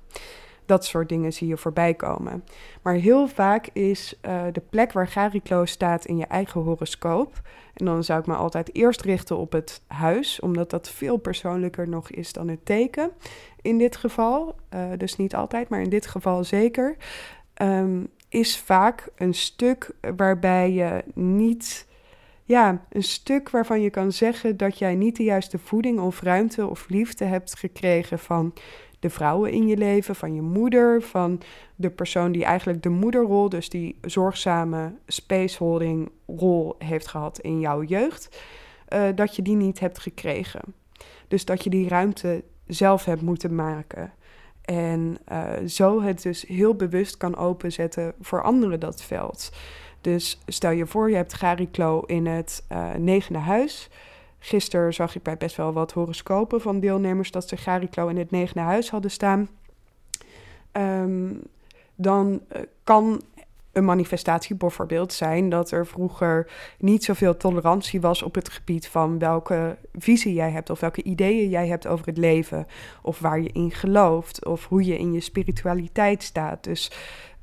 Dat 0.68 0.84
soort 0.84 1.08
dingen 1.08 1.32
zie 1.32 1.48
je 1.48 1.56
voorbij 1.56 1.94
komen. 1.94 2.44
Maar 2.82 2.94
heel 2.94 3.28
vaak 3.28 3.68
is 3.72 4.18
uh, 4.22 4.42
de 4.52 4.62
plek 4.70 4.92
waar 4.92 5.06
Gariklo 5.06 5.64
staat 5.64 6.04
in 6.04 6.16
je 6.16 6.26
eigen 6.26 6.60
horoscoop. 6.60 7.40
En 7.74 7.84
dan 7.84 8.04
zou 8.04 8.20
ik 8.20 8.26
me 8.26 8.34
altijd 8.34 8.74
eerst 8.74 9.00
richten 9.00 9.36
op 9.36 9.52
het 9.52 9.82
huis, 9.86 10.40
omdat 10.40 10.70
dat 10.70 10.90
veel 10.90 11.16
persoonlijker 11.16 11.88
nog 11.88 12.10
is 12.10 12.32
dan 12.32 12.48
het 12.48 12.64
teken. 12.64 13.10
In 13.62 13.78
dit 13.78 13.96
geval, 13.96 14.56
uh, 14.74 14.80
dus 14.96 15.16
niet 15.16 15.34
altijd, 15.34 15.68
maar 15.68 15.80
in 15.80 15.90
dit 15.90 16.06
geval 16.06 16.44
zeker. 16.44 16.96
Um, 17.62 18.08
is 18.28 18.58
vaak 18.58 19.08
een 19.16 19.34
stuk 19.34 19.90
waarbij 20.16 20.72
je 20.72 21.04
niet 21.14 21.86
ja, 22.48 22.82
een 22.88 23.02
stuk 23.02 23.50
waarvan 23.50 23.80
je 23.80 23.90
kan 23.90 24.12
zeggen 24.12 24.56
dat 24.56 24.78
jij 24.78 24.94
niet 24.94 25.16
de 25.16 25.22
juiste 25.22 25.58
voeding 25.58 26.00
of 26.00 26.20
ruimte 26.20 26.66
of 26.66 26.88
liefde 26.88 27.24
hebt 27.24 27.58
gekregen 27.58 28.18
van 28.18 28.52
de 29.00 29.10
vrouwen 29.10 29.52
in 29.52 29.66
je 29.66 29.76
leven, 29.76 30.14
van 30.14 30.34
je 30.34 30.42
moeder, 30.42 31.02
van 31.02 31.40
de 31.76 31.90
persoon 31.90 32.32
die 32.32 32.44
eigenlijk 32.44 32.82
de 32.82 32.88
moederrol, 32.88 33.48
dus 33.48 33.68
die 33.68 33.98
zorgzame 34.00 34.92
spaceholding 35.06 36.10
rol 36.26 36.74
heeft 36.78 37.06
gehad 37.06 37.38
in 37.38 37.60
jouw 37.60 37.82
jeugd, 37.82 38.42
uh, 38.88 39.02
dat 39.14 39.36
je 39.36 39.42
die 39.42 39.56
niet 39.56 39.80
hebt 39.80 39.98
gekregen. 39.98 40.60
Dus 41.28 41.44
dat 41.44 41.64
je 41.64 41.70
die 41.70 41.88
ruimte 41.88 42.44
zelf 42.66 43.04
hebt 43.04 43.22
moeten 43.22 43.54
maken. 43.54 44.12
En 44.64 45.18
uh, 45.32 45.52
zo 45.66 46.02
het 46.02 46.22
dus 46.22 46.42
heel 46.42 46.74
bewust 46.74 47.16
kan 47.16 47.36
openzetten 47.36 48.12
voor 48.20 48.42
anderen 48.42 48.80
dat 48.80 49.02
veld. 49.02 49.52
Dus 50.00 50.40
stel 50.46 50.70
je 50.70 50.86
voor, 50.86 51.10
je 51.10 51.16
hebt 51.16 51.34
Gariklo 51.34 52.00
in 52.00 52.26
het 52.26 52.64
uh, 52.72 52.94
negende 52.94 53.38
huis. 53.38 53.88
Gisteren 54.38 54.94
zag 54.94 55.14
ik 55.14 55.22
bij 55.22 55.36
best 55.36 55.56
wel 55.56 55.72
wat 55.72 55.92
horoscopen 55.92 56.60
van 56.60 56.80
deelnemers 56.80 57.30
dat 57.30 57.48
ze 57.48 57.56
Gariklo 57.56 58.08
in 58.08 58.16
het 58.16 58.30
negende 58.30 58.62
huis 58.62 58.90
hadden 58.90 59.10
staan. 59.10 59.48
Um, 60.72 61.42
dan 61.94 62.40
uh, 62.52 62.62
kan 62.84 63.22
een 63.72 63.84
manifestatie 63.84 64.56
bijvoorbeeld 64.56 65.12
zijn 65.12 65.48
dat 65.48 65.70
er 65.70 65.86
vroeger 65.86 66.50
niet 66.78 67.04
zoveel 67.04 67.36
tolerantie 67.36 68.00
was 68.00 68.22
op 68.22 68.34
het 68.34 68.48
gebied 68.48 68.88
van 68.88 69.18
welke 69.18 69.76
visie 69.92 70.34
jij 70.34 70.50
hebt 70.50 70.70
of 70.70 70.80
welke 70.80 71.02
ideeën 71.02 71.48
jij 71.48 71.68
hebt 71.68 71.86
over 71.86 72.06
het 72.06 72.18
leven 72.18 72.66
of 73.02 73.18
waar 73.18 73.40
je 73.40 73.52
in 73.52 73.70
gelooft 73.70 74.44
of 74.46 74.66
hoe 74.66 74.84
je 74.84 74.98
in 74.98 75.12
je 75.12 75.20
spiritualiteit 75.20 76.22
staat. 76.22 76.64
Dus 76.64 76.90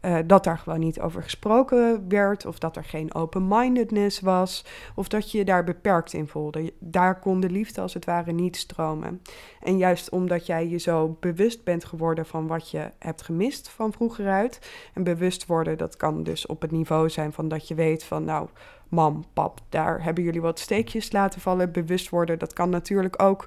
uh, 0.06 0.18
dat 0.26 0.44
daar 0.44 0.58
gewoon 0.58 0.80
niet 0.80 1.00
over 1.00 1.24
gesproken 1.24 2.06
werd, 2.08 2.46
of 2.46 2.60
dat 2.60 2.76
er 2.76 2.84
geen 2.84 3.14
open-mindedness 3.14 4.20
was, 4.20 4.66
of 4.96 5.08
dat 5.08 5.32
je 5.32 5.38
je 5.38 5.46
daar 5.46 5.64
beperkt 5.64 6.14
in 6.14 6.28
voelde. 6.28 6.74
Daar 6.80 7.20
kon 7.20 7.40
de 7.40 7.50
liefde 7.50 7.82
als 7.82 7.94
het 7.94 8.06
ware 8.06 8.32
niet 8.32 8.58
stromen. 8.58 9.22
En 9.62 9.78
juist 9.78 10.10
omdat 10.10 10.46
jij 10.46 10.68
je 10.68 10.78
zo 10.78 11.18
bewust 11.20 11.64
bent 11.64 11.86
geworden 11.86 12.26
van 12.26 12.48
wat 12.48 12.72
je 12.72 12.92
hebt 13.00 13.22
gemist 13.22 13.70
van 13.70 13.94
vroeger 13.94 14.28
uit, 14.28 14.72
en 14.94 15.04
bewust 15.04 15.46
worden, 15.46 15.78
dat 15.78 15.96
kan 15.96 16.24
dus 16.24 16.46
op 16.46 16.62
het 16.62 16.72
niveau 16.72 17.10
zijn 17.10 17.34
van 17.34 17.48
dat 17.48 17.68
je 17.68 17.76
weet 17.76 18.04
van 18.04 18.24
nou, 18.24 18.50
mam, 18.90 19.24
pap, 19.34 19.60
daar 19.70 20.04
hebben 20.04 20.24
jullie 20.24 20.42
wat 20.42 20.60
steekjes 20.60 21.12
laten 21.12 21.42
vallen. 21.42 21.72
Bewust 21.72 22.10
worden, 22.10 22.40
dat 22.40 22.54
kan 22.54 22.70
natuurlijk 22.70 23.22
ook. 23.22 23.46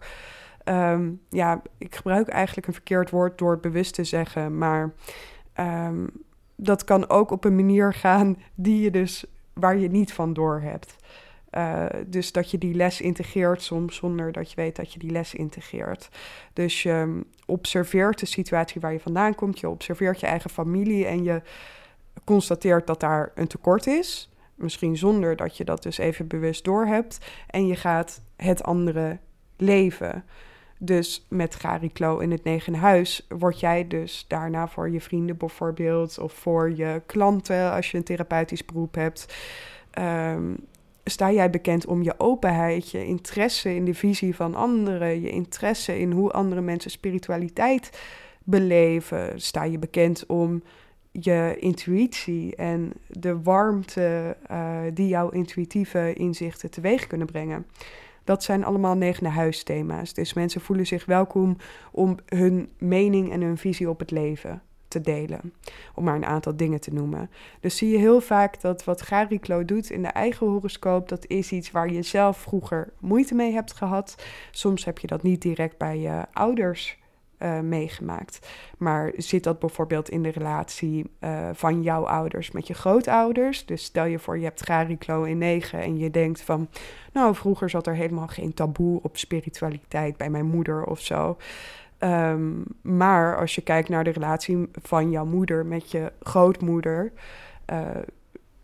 Um, 0.64 1.20
ja, 1.28 1.62
ik 1.78 1.94
gebruik 1.94 2.28
eigenlijk 2.28 2.66
een 2.66 2.72
verkeerd 2.72 3.10
woord 3.10 3.38
door 3.38 3.60
bewust 3.60 3.94
te 3.94 4.04
zeggen, 4.04 4.58
maar 4.58 4.92
um, 5.60 6.10
dat 6.60 6.84
kan 6.84 7.08
ook 7.08 7.30
op 7.30 7.44
een 7.44 7.54
manier 7.54 7.94
gaan 7.94 8.36
die 8.54 8.80
je 8.80 8.90
dus, 8.90 9.24
waar 9.52 9.78
je 9.78 9.88
niet 9.88 10.12
van 10.12 10.32
door 10.32 10.60
hebt. 10.60 10.96
Uh, 11.50 11.86
dus 12.06 12.32
dat 12.32 12.50
je 12.50 12.58
die 12.58 12.74
les 12.74 13.00
integreert 13.00 13.62
soms 13.62 13.96
zonder 13.96 14.32
dat 14.32 14.50
je 14.50 14.56
weet 14.56 14.76
dat 14.76 14.92
je 14.92 14.98
die 14.98 15.10
les 15.10 15.34
integreert. 15.34 16.08
Dus 16.52 16.82
je 16.82 17.24
observeert 17.46 18.18
de 18.18 18.26
situatie 18.26 18.80
waar 18.80 18.92
je 18.92 19.00
vandaan 19.00 19.34
komt, 19.34 19.60
je 19.60 19.68
observeert 19.68 20.20
je 20.20 20.26
eigen 20.26 20.50
familie 20.50 21.06
en 21.06 21.22
je 21.22 21.42
constateert 22.24 22.86
dat 22.86 23.00
daar 23.00 23.32
een 23.34 23.46
tekort 23.46 23.86
is. 23.86 24.30
Misschien 24.54 24.96
zonder 24.96 25.36
dat 25.36 25.56
je 25.56 25.64
dat 25.64 25.82
dus 25.82 25.98
even 25.98 26.26
bewust 26.26 26.64
doorhebt. 26.64 27.18
En 27.46 27.66
je 27.66 27.76
gaat 27.76 28.20
het 28.36 28.62
andere 28.62 29.18
leven. 29.56 30.24
Dus 30.78 31.26
met 31.28 31.54
Gariklo 31.54 32.18
in 32.18 32.30
het 32.30 32.44
negen 32.44 32.74
huis 32.74 33.26
word 33.28 33.60
jij 33.60 33.88
dus 33.88 34.24
daarna 34.28 34.68
voor 34.68 34.90
je 34.90 35.00
vrienden 35.00 35.36
bijvoorbeeld 35.36 36.18
of 36.18 36.32
voor 36.32 36.76
je 36.76 37.02
klanten 37.06 37.72
als 37.72 37.90
je 37.90 37.96
een 37.96 38.04
therapeutisch 38.04 38.64
beroep 38.64 38.94
hebt. 38.94 39.34
Um, 39.98 40.56
sta 41.04 41.32
jij 41.32 41.50
bekend 41.50 41.86
om 41.86 42.02
je 42.02 42.14
openheid, 42.18 42.90
je 42.90 43.06
interesse 43.06 43.74
in 43.74 43.84
de 43.84 43.94
visie 43.94 44.34
van 44.34 44.54
anderen, 44.54 45.20
je 45.20 45.30
interesse 45.30 45.98
in 45.98 46.12
hoe 46.12 46.30
andere 46.30 46.60
mensen 46.60 46.90
spiritualiteit 46.90 48.00
beleven? 48.44 49.40
Sta 49.40 49.64
je 49.64 49.78
bekend 49.78 50.26
om 50.26 50.62
je 51.10 51.56
intuïtie 51.58 52.56
en 52.56 52.92
de 53.06 53.42
warmte 53.42 54.36
uh, 54.50 54.80
die 54.94 55.08
jouw 55.08 55.28
intuïtieve 55.28 56.12
inzichten 56.12 56.70
teweeg 56.70 57.06
kunnen 57.06 57.26
brengen? 57.26 57.66
Dat 58.28 58.42
zijn 58.42 58.64
allemaal 58.64 58.96
negende 58.96 59.28
huisthema's. 59.28 60.12
Dus 60.14 60.34
mensen 60.34 60.60
voelen 60.60 60.86
zich 60.86 61.04
welkom 61.04 61.56
om 61.92 62.16
hun 62.26 62.70
mening 62.78 63.32
en 63.32 63.40
hun 63.40 63.58
visie 63.58 63.88
op 63.88 63.98
het 63.98 64.10
leven 64.10 64.62
te 64.88 65.00
delen. 65.00 65.52
Om 65.94 66.04
maar 66.04 66.14
een 66.14 66.24
aantal 66.24 66.56
dingen 66.56 66.80
te 66.80 66.92
noemen. 66.92 67.30
Dus 67.60 67.76
zie 67.76 67.90
je 67.90 67.98
heel 67.98 68.20
vaak 68.20 68.60
dat 68.60 68.84
wat 68.84 69.02
Gariklo 69.02 69.64
doet 69.64 69.90
in 69.90 70.02
de 70.02 70.08
eigen 70.08 70.46
horoscoop, 70.46 71.08
dat 71.08 71.26
is 71.26 71.52
iets 71.52 71.70
waar 71.70 71.92
je 71.92 72.02
zelf 72.02 72.36
vroeger 72.36 72.92
moeite 73.00 73.34
mee 73.34 73.52
hebt 73.52 73.72
gehad. 73.72 74.24
Soms 74.50 74.84
heb 74.84 74.98
je 74.98 75.06
dat 75.06 75.22
niet 75.22 75.42
direct 75.42 75.78
bij 75.78 75.98
je 75.98 76.24
ouders 76.32 76.98
uh, 77.38 77.60
meegemaakt. 77.60 78.48
Maar 78.78 79.12
zit 79.16 79.44
dat 79.44 79.58
bijvoorbeeld 79.58 80.08
in 80.08 80.22
de 80.22 80.30
relatie 80.30 81.10
uh, 81.20 81.48
van 81.52 81.82
jouw 81.82 82.06
ouders 82.06 82.50
met 82.50 82.66
je 82.66 82.74
grootouders? 82.74 83.66
Dus 83.66 83.84
stel 83.84 84.04
je 84.04 84.18
voor, 84.18 84.38
je 84.38 84.44
hebt 84.44 84.64
Gariklo 84.64 85.22
in 85.22 85.38
9 85.38 85.80
en 85.80 85.98
je 85.98 86.10
denkt 86.10 86.40
van... 86.40 86.68
nou, 87.12 87.34
vroeger 87.34 87.70
zat 87.70 87.86
er 87.86 87.94
helemaal 87.94 88.26
geen 88.26 88.54
taboe 88.54 89.02
op 89.02 89.16
spiritualiteit 89.16 90.16
bij 90.16 90.30
mijn 90.30 90.46
moeder 90.46 90.84
of 90.84 91.00
zo. 91.00 91.36
Um, 91.98 92.64
maar 92.82 93.38
als 93.38 93.54
je 93.54 93.60
kijkt 93.60 93.88
naar 93.88 94.04
de 94.04 94.10
relatie 94.10 94.68
van 94.82 95.10
jouw 95.10 95.26
moeder 95.26 95.66
met 95.66 95.90
je 95.90 96.12
grootmoeder... 96.20 97.12
Uh, 97.72 97.80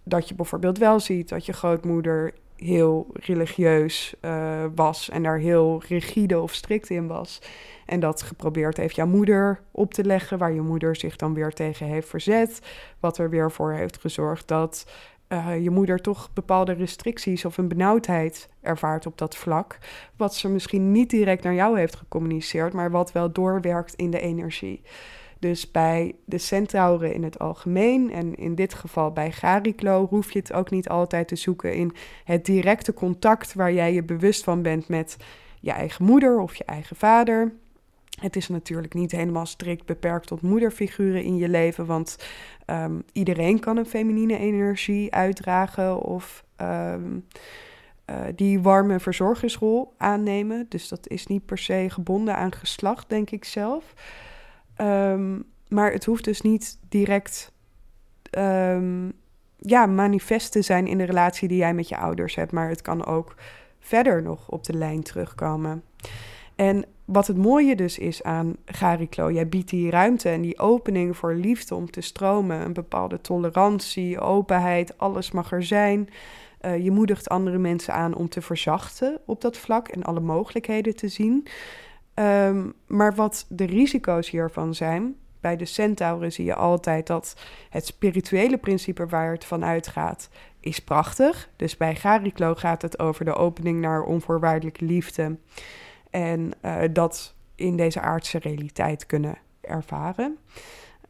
dat 0.04 0.28
je 0.28 0.34
bijvoorbeeld 0.34 0.78
wel 0.78 1.00
ziet 1.00 1.28
dat 1.28 1.46
je 1.46 1.52
grootmoeder 1.52 2.34
heel 2.64 3.06
religieus 3.12 4.14
uh, 4.20 4.64
was 4.74 5.10
en 5.10 5.22
daar 5.22 5.38
heel 5.38 5.82
rigide 5.88 6.40
of 6.40 6.54
strikt 6.54 6.90
in 6.90 7.06
was. 7.06 7.42
En 7.86 8.00
dat 8.00 8.22
geprobeerd 8.22 8.76
heeft 8.76 8.96
jouw 8.96 9.06
moeder 9.06 9.60
op 9.70 9.94
te 9.94 10.04
leggen, 10.04 10.38
waar 10.38 10.52
je 10.52 10.60
moeder 10.60 10.96
zich 10.96 11.16
dan 11.16 11.34
weer 11.34 11.52
tegen 11.52 11.86
heeft 11.86 12.08
verzet. 12.08 12.60
Wat 13.00 13.18
er 13.18 13.30
weer 13.30 13.50
voor 13.50 13.72
heeft 13.72 14.00
gezorgd 14.00 14.48
dat 14.48 14.86
uh, 15.28 15.62
je 15.62 15.70
moeder 15.70 16.00
toch 16.00 16.30
bepaalde 16.32 16.72
restricties 16.72 17.44
of 17.44 17.58
een 17.58 17.68
benauwdheid 17.68 18.48
ervaart 18.60 19.06
op 19.06 19.18
dat 19.18 19.36
vlak. 19.36 19.78
Wat 20.16 20.34
ze 20.34 20.48
misschien 20.48 20.92
niet 20.92 21.10
direct 21.10 21.42
naar 21.42 21.54
jou 21.54 21.78
heeft 21.78 21.96
gecommuniceerd, 21.96 22.72
maar 22.72 22.90
wat 22.90 23.12
wel 23.12 23.32
doorwerkt 23.32 23.94
in 23.94 24.10
de 24.10 24.20
energie. 24.20 24.82
Dus 25.44 25.70
bij 25.70 26.14
de 26.24 26.38
centauren 26.38 27.14
in 27.14 27.22
het 27.22 27.38
algemeen 27.38 28.12
en 28.12 28.34
in 28.34 28.54
dit 28.54 28.74
geval 28.74 29.12
bij 29.12 29.32
Gariklo 29.32 30.06
hoef 30.06 30.32
je 30.32 30.38
het 30.38 30.52
ook 30.52 30.70
niet 30.70 30.88
altijd 30.88 31.28
te 31.28 31.36
zoeken 31.36 31.74
in 31.74 31.94
het 32.24 32.44
directe 32.44 32.94
contact 32.94 33.54
waar 33.54 33.72
jij 33.72 33.92
je 33.92 34.02
bewust 34.02 34.44
van 34.44 34.62
bent 34.62 34.88
met 34.88 35.16
je 35.60 35.70
eigen 35.70 36.04
moeder 36.04 36.38
of 36.38 36.54
je 36.54 36.64
eigen 36.64 36.96
vader. 36.96 37.52
Het 38.20 38.36
is 38.36 38.48
natuurlijk 38.48 38.94
niet 38.94 39.12
helemaal 39.12 39.46
strikt 39.46 39.86
beperkt 39.86 40.26
tot 40.26 40.42
moederfiguren 40.42 41.22
in 41.22 41.36
je 41.36 41.48
leven, 41.48 41.86
want 41.86 42.18
um, 42.66 43.02
iedereen 43.12 43.60
kan 43.60 43.76
een 43.76 43.86
feminine 43.86 44.38
energie 44.38 45.14
uitdragen 45.14 46.00
of 46.00 46.44
um, 46.60 47.26
uh, 48.10 48.16
die 48.34 48.60
warme 48.60 49.00
verzorgersrol 49.00 49.94
aannemen. 49.96 50.66
Dus 50.68 50.88
dat 50.88 51.08
is 51.08 51.26
niet 51.26 51.46
per 51.46 51.58
se 51.58 51.86
gebonden 51.90 52.36
aan 52.36 52.52
geslacht, 52.52 53.08
denk 53.08 53.30
ik 53.30 53.44
zelf. 53.44 53.94
Um, 54.80 55.44
maar 55.68 55.92
het 55.92 56.04
hoeft 56.04 56.24
dus 56.24 56.40
niet 56.40 56.78
direct 56.88 57.52
ja, 59.58 59.86
manifest 59.86 60.52
te 60.52 60.62
zijn 60.62 60.86
in 60.86 60.98
de 60.98 61.04
relatie 61.04 61.48
die 61.48 61.56
jij 61.56 61.74
met 61.74 61.88
je 61.88 61.96
ouders 61.96 62.34
hebt, 62.34 62.52
maar 62.52 62.68
het 62.68 62.82
kan 62.82 63.06
ook 63.06 63.34
verder 63.78 64.22
nog 64.22 64.48
op 64.50 64.64
de 64.64 64.72
lijn 64.72 65.02
terugkomen. 65.02 65.82
En 66.54 66.84
wat 67.04 67.26
het 67.26 67.36
mooie 67.36 67.76
dus 67.76 67.98
is 67.98 68.22
aan 68.22 68.56
Gariklo, 68.64 69.30
jij 69.30 69.48
biedt 69.48 69.70
die 69.70 69.90
ruimte 69.90 70.28
en 70.28 70.40
die 70.40 70.58
opening 70.58 71.16
voor 71.16 71.34
liefde 71.34 71.74
om 71.74 71.90
te 71.90 72.00
stromen, 72.00 72.60
een 72.60 72.72
bepaalde 72.72 73.20
tolerantie, 73.20 74.20
openheid, 74.20 74.98
alles 74.98 75.30
mag 75.30 75.52
er 75.52 75.64
zijn. 75.64 76.08
Uh, 76.64 76.84
je 76.84 76.90
moedigt 76.90 77.28
andere 77.28 77.58
mensen 77.58 77.94
aan 77.94 78.14
om 78.14 78.28
te 78.28 78.42
verzachten 78.42 79.20
op 79.26 79.40
dat 79.40 79.56
vlak 79.56 79.88
en 79.88 80.02
alle 80.02 80.20
mogelijkheden 80.20 80.96
te 80.96 81.08
zien. 81.08 81.46
Um, 82.14 82.72
maar 82.86 83.14
wat 83.14 83.46
de 83.48 83.64
risico's 83.64 84.30
hiervan 84.30 84.74
zijn, 84.74 85.16
bij 85.40 85.56
de 85.56 85.64
centauren 85.64 86.32
zie 86.32 86.44
je 86.44 86.54
altijd 86.54 87.06
dat 87.06 87.36
het 87.70 87.86
spirituele 87.86 88.58
principe 88.58 89.06
waar 89.06 89.32
het 89.32 89.44
van 89.44 89.64
uitgaat, 89.64 90.28
is 90.60 90.78
prachtig. 90.78 91.48
Dus 91.56 91.76
bij 91.76 91.94
Gariklo 91.94 92.54
gaat 92.54 92.82
het 92.82 92.98
over 92.98 93.24
de 93.24 93.34
opening 93.34 93.80
naar 93.80 94.02
onvoorwaardelijke 94.02 94.84
liefde. 94.84 95.36
En 96.10 96.50
uh, 96.62 96.82
dat 96.92 97.34
in 97.54 97.76
deze 97.76 98.00
aardse 98.00 98.38
realiteit 98.38 99.06
kunnen 99.06 99.38
ervaren. 99.60 100.38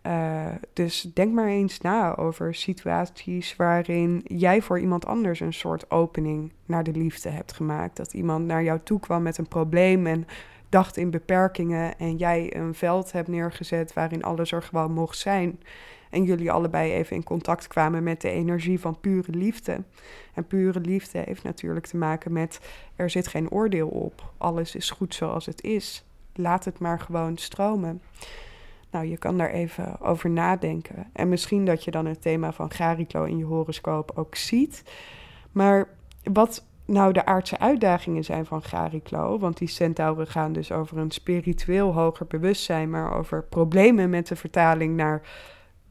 Uh, 0.06 0.46
dus 0.72 1.10
denk 1.14 1.32
maar 1.32 1.48
eens 1.48 1.80
na 1.80 2.16
over 2.16 2.54
situaties 2.54 3.56
waarin 3.56 4.20
jij 4.24 4.62
voor 4.62 4.80
iemand 4.80 5.06
anders 5.06 5.40
een 5.40 5.52
soort 5.52 5.90
opening 5.90 6.52
naar 6.66 6.82
de 6.84 6.92
liefde 6.92 7.28
hebt 7.28 7.52
gemaakt. 7.52 7.96
Dat 7.96 8.12
iemand 8.12 8.46
naar 8.46 8.62
jou 8.62 8.80
toe 8.84 9.00
kwam 9.00 9.22
met 9.22 9.38
een 9.38 9.48
probleem 9.48 10.06
en 10.06 10.26
dacht 10.74 10.96
in 10.96 11.10
beperkingen 11.10 11.98
en 11.98 12.16
jij 12.16 12.56
een 12.56 12.74
veld 12.74 13.12
hebt 13.12 13.28
neergezet 13.28 13.92
waarin 13.92 14.22
alles 14.22 14.52
er 14.52 14.62
gewoon 14.62 14.92
mocht 14.92 15.18
zijn. 15.18 15.60
En 16.10 16.24
jullie 16.24 16.50
allebei 16.50 16.92
even 16.92 17.16
in 17.16 17.24
contact 17.24 17.66
kwamen 17.66 18.02
met 18.02 18.20
de 18.20 18.30
energie 18.30 18.80
van 18.80 19.00
pure 19.00 19.32
liefde. 19.32 19.82
En 20.32 20.46
pure 20.46 20.80
liefde 20.80 21.18
heeft 21.18 21.42
natuurlijk 21.42 21.87
te 21.87 21.96
maken 21.96 22.32
met 22.32 22.60
er 22.96 23.10
zit 23.10 23.26
geen 23.28 23.50
oordeel 23.50 23.88
op. 23.88 24.32
Alles 24.38 24.74
is 24.74 24.90
goed 24.90 25.14
zoals 25.14 25.46
het 25.46 25.62
is. 25.62 26.04
Laat 26.32 26.64
het 26.64 26.78
maar 26.78 27.00
gewoon 27.00 27.37
stromen. 27.37 28.02
Nou, 28.90 29.06
je 29.06 29.16
kan 29.16 29.38
daar 29.38 29.50
even 29.50 30.00
over 30.00 30.30
nadenken. 30.30 31.10
En 31.12 31.28
misschien 31.28 31.64
dat 31.64 31.84
je 31.84 31.90
dan 31.90 32.06
het 32.06 32.22
thema 32.22 32.52
van 32.52 32.70
Gariklo 32.70 33.24
in 33.24 33.38
je 33.38 33.44
horoscoop 33.44 34.12
ook 34.14 34.34
ziet. 34.34 34.82
Maar 35.52 35.88
wat 36.22 36.64
nou 36.84 37.12
de 37.12 37.24
aardse 37.24 37.58
uitdagingen 37.58 38.24
zijn 38.24 38.46
van 38.46 38.62
Gariklo. 38.62 39.38
Want 39.38 39.58
die 39.58 39.68
centauren 39.68 40.26
gaan 40.26 40.52
dus 40.52 40.72
over 40.72 40.98
een 40.98 41.10
spiritueel 41.10 41.92
hoger 41.92 42.26
bewustzijn, 42.26 42.90
maar 42.90 43.16
over 43.16 43.44
problemen 43.44 44.10
met 44.10 44.26
de 44.26 44.36
vertaling 44.36 44.96
naar 44.96 45.22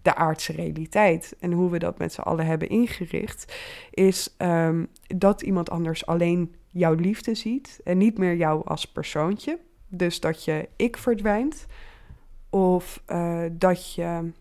de 0.02 0.16
aardse 0.16 0.54
realiteit. 0.54 1.36
En 1.40 1.52
hoe 1.52 1.70
we 1.70 1.80
dat 1.80 1.98
met 1.98 2.14
z'n 2.14 2.22
allen 2.22 2.46
hebben 2.46 2.70
ingericht, 2.70 3.56
is 3.92 4.36
um, 4.38 4.88
dat 5.08 5.42
iemand 5.42 5.70
anders 5.70 6.06
alleen 6.06 6.56
jouw 6.70 6.94
liefde 6.94 7.36
ziet 7.36 7.80
en 7.84 7.98
niet 7.98 8.18
meer 8.18 8.36
jou 8.36 8.66
als 8.66 8.86
persoontje. 8.86 9.60
Dus 9.88 10.20
dat 10.20 10.44
je 10.44 10.70
ik 10.76 10.98
verdwijnt. 10.98 11.66
Of 12.50 13.04
uh, 13.08 13.44
dat 13.52 13.94
je 13.94 14.32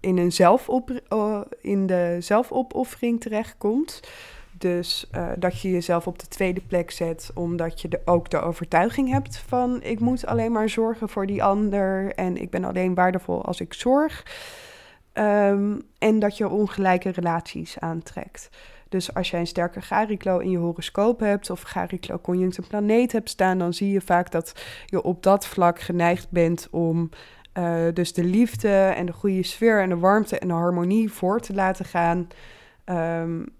in, 0.00 0.18
een 0.18 0.32
zelfop, 0.32 1.00
uh, 1.12 1.40
in 1.60 1.86
de 1.86 2.16
zelfopoffering 2.20 3.20
terechtkomt. 3.20 4.00
Dus 4.58 5.08
uh, 5.12 5.28
dat 5.38 5.60
je 5.60 5.70
jezelf 5.70 6.06
op 6.06 6.18
de 6.18 6.28
tweede 6.28 6.60
plek 6.60 6.90
zet, 6.90 7.30
omdat 7.34 7.80
je 7.80 7.88
de, 7.88 8.00
ook 8.04 8.30
de 8.30 8.40
overtuiging 8.40 9.10
hebt 9.10 9.38
van 9.38 9.82
ik 9.82 10.00
moet 10.00 10.26
alleen 10.26 10.52
maar 10.52 10.68
zorgen 10.68 11.08
voor 11.08 11.26
die 11.26 11.42
ander 11.42 12.14
en 12.14 12.36
ik 12.36 12.50
ben 12.50 12.64
alleen 12.64 12.94
waardevol 12.94 13.44
als 13.44 13.60
ik 13.60 13.74
zorg. 13.74 14.26
Um, 15.12 15.82
en 15.98 16.18
dat 16.18 16.36
je 16.36 16.48
ongelijke 16.48 17.10
relaties 17.10 17.78
aantrekt. 17.78 18.48
Dus 18.88 19.14
als 19.14 19.30
jij 19.30 19.40
een 19.40 19.46
sterke 19.46 19.80
Gariklo 19.80 20.38
in 20.38 20.50
je 20.50 20.58
horoscoop 20.58 21.20
hebt 21.20 21.50
of 21.50 21.62
Gariklo 21.62 22.18
conjunct 22.18 22.56
een 22.56 22.66
planeet 22.66 23.12
hebt 23.12 23.30
staan, 23.30 23.58
dan 23.58 23.72
zie 23.72 23.92
je 23.92 24.00
vaak 24.00 24.30
dat 24.30 24.52
je 24.86 25.02
op 25.02 25.22
dat 25.22 25.46
vlak 25.46 25.80
geneigd 25.80 26.30
bent 26.30 26.68
om 26.70 27.10
uh, 27.58 27.82
dus 27.92 28.12
de 28.12 28.24
liefde 28.24 28.68
en 28.68 29.06
de 29.06 29.12
goede 29.12 29.42
sfeer 29.42 29.82
en 29.82 29.88
de 29.88 29.98
warmte 29.98 30.38
en 30.38 30.48
de 30.48 30.54
harmonie 30.54 31.12
voor 31.12 31.40
te 31.40 31.54
laten 31.54 31.84
gaan. 31.84 32.28
Um, 32.84 33.56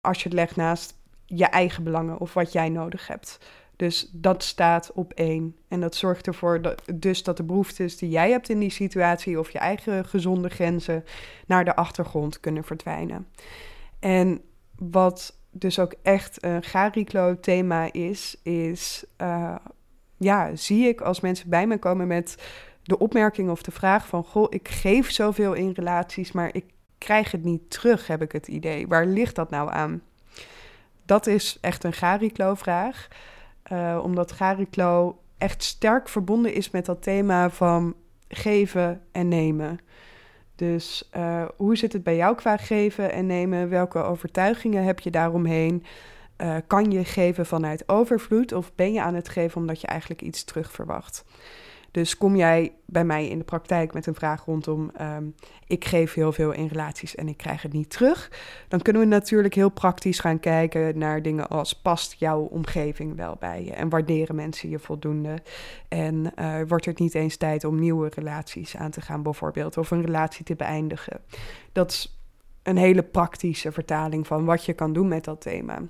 als 0.00 0.18
je 0.18 0.24
het 0.24 0.32
legt 0.32 0.56
naast 0.56 0.98
je 1.26 1.46
eigen 1.46 1.84
belangen 1.84 2.18
of 2.18 2.34
wat 2.34 2.52
jij 2.52 2.68
nodig 2.68 3.06
hebt. 3.06 3.38
Dus 3.76 4.10
dat 4.12 4.42
staat 4.42 4.92
op 4.92 5.12
één. 5.12 5.56
En 5.68 5.80
dat 5.80 5.94
zorgt 5.94 6.26
ervoor 6.26 6.62
dat, 6.62 6.82
dus 6.94 7.22
dat 7.22 7.36
de 7.36 7.42
behoeftes 7.42 7.96
die 7.96 8.08
jij 8.10 8.30
hebt 8.30 8.48
in 8.48 8.58
die 8.58 8.70
situatie 8.70 9.38
of 9.38 9.50
je 9.50 9.58
eigen 9.58 10.04
gezonde 10.04 10.48
grenzen 10.48 11.04
naar 11.46 11.64
de 11.64 11.76
achtergrond 11.76 12.40
kunnen 12.40 12.64
verdwijnen. 12.64 13.26
En 13.98 14.40
wat 14.76 15.38
dus 15.50 15.78
ook 15.78 15.94
echt 16.02 16.44
een 16.44 16.62
Gariklo-thema 16.62 17.92
is, 17.92 18.36
is 18.42 19.04
uh, 19.18 19.56
ja, 20.16 20.56
zie 20.56 20.88
ik 20.88 21.00
als 21.00 21.20
mensen 21.20 21.50
bij 21.50 21.66
me 21.66 21.78
komen 21.78 22.06
met 22.06 22.36
de 22.82 22.98
opmerking 22.98 23.50
of 23.50 23.62
de 23.62 23.70
vraag 23.70 24.06
van: 24.06 24.24
Goh, 24.24 24.46
ik 24.48 24.68
geef 24.68 25.10
zoveel 25.10 25.52
in 25.52 25.70
relaties, 25.70 26.32
maar 26.32 26.54
ik 26.54 26.64
krijg 27.00 27.30
het 27.30 27.44
niet 27.44 27.70
terug, 27.70 28.06
heb 28.06 28.22
ik 28.22 28.32
het 28.32 28.48
idee. 28.48 28.88
Waar 28.88 29.06
ligt 29.06 29.34
dat 29.34 29.50
nou 29.50 29.70
aan? 29.70 30.02
Dat 31.04 31.26
is 31.26 31.58
echt 31.60 31.84
een 31.84 31.92
Gariklo-vraag. 31.92 33.08
Uh, 33.72 34.00
omdat 34.02 34.32
Gariklo 34.32 35.18
echt 35.38 35.62
sterk 35.62 36.08
verbonden 36.08 36.54
is 36.54 36.70
met 36.70 36.84
dat 36.86 37.02
thema 37.02 37.50
van 37.50 37.94
geven 38.28 39.00
en 39.12 39.28
nemen. 39.28 39.78
Dus 40.54 41.10
uh, 41.16 41.44
hoe 41.56 41.76
zit 41.76 41.92
het 41.92 42.02
bij 42.02 42.16
jou 42.16 42.36
qua 42.36 42.56
geven 42.56 43.12
en 43.12 43.26
nemen? 43.26 43.68
Welke 43.68 43.98
overtuigingen 43.98 44.84
heb 44.84 45.00
je 45.00 45.10
daaromheen? 45.10 45.84
Uh, 46.38 46.56
kan 46.66 46.90
je 46.90 47.04
geven 47.04 47.46
vanuit 47.46 47.88
overvloed 47.88 48.52
of 48.52 48.74
ben 48.74 48.92
je 48.92 49.02
aan 49.02 49.14
het 49.14 49.28
geven 49.28 49.60
omdat 49.60 49.80
je 49.80 49.86
eigenlijk 49.86 50.22
iets 50.22 50.44
terug 50.44 50.72
verwacht? 50.72 51.24
Dus 51.90 52.16
kom 52.16 52.36
jij 52.36 52.72
bij 52.86 53.04
mij 53.04 53.28
in 53.28 53.38
de 53.38 53.44
praktijk 53.44 53.92
met 53.92 54.06
een 54.06 54.14
vraag 54.14 54.44
rondom: 54.44 54.90
um, 55.00 55.34
ik 55.66 55.84
geef 55.84 56.14
heel 56.14 56.32
veel 56.32 56.52
in 56.52 56.66
relaties 56.66 57.14
en 57.14 57.28
ik 57.28 57.36
krijg 57.36 57.62
het 57.62 57.72
niet 57.72 57.90
terug, 57.90 58.30
dan 58.68 58.80
kunnen 58.80 59.02
we 59.02 59.08
natuurlijk 59.08 59.54
heel 59.54 59.68
praktisch 59.68 60.18
gaan 60.18 60.40
kijken 60.40 60.98
naar 60.98 61.22
dingen 61.22 61.48
als: 61.48 61.80
past 61.80 62.14
jouw 62.18 62.40
omgeving 62.40 63.16
wel 63.16 63.36
bij 63.38 63.64
je 63.64 63.72
en 63.72 63.88
waarderen 63.88 64.34
mensen 64.34 64.68
je 64.68 64.78
voldoende? 64.78 65.38
En 65.88 66.32
uh, 66.38 66.60
wordt 66.68 66.84
het 66.84 66.98
niet 66.98 67.14
eens 67.14 67.36
tijd 67.36 67.64
om 67.64 67.78
nieuwe 67.78 68.10
relaties 68.14 68.76
aan 68.76 68.90
te 68.90 69.00
gaan, 69.00 69.22
bijvoorbeeld, 69.22 69.76
of 69.76 69.90
een 69.90 70.04
relatie 70.04 70.44
te 70.44 70.54
beëindigen? 70.54 71.20
Dat 71.72 71.90
is 71.90 72.19
een 72.62 72.76
hele 72.76 73.02
praktische 73.02 73.72
vertaling 73.72 74.26
van 74.26 74.44
wat 74.44 74.64
je 74.64 74.72
kan 74.72 74.92
doen 74.92 75.08
met 75.08 75.24
dat 75.24 75.40
thema. 75.40 75.82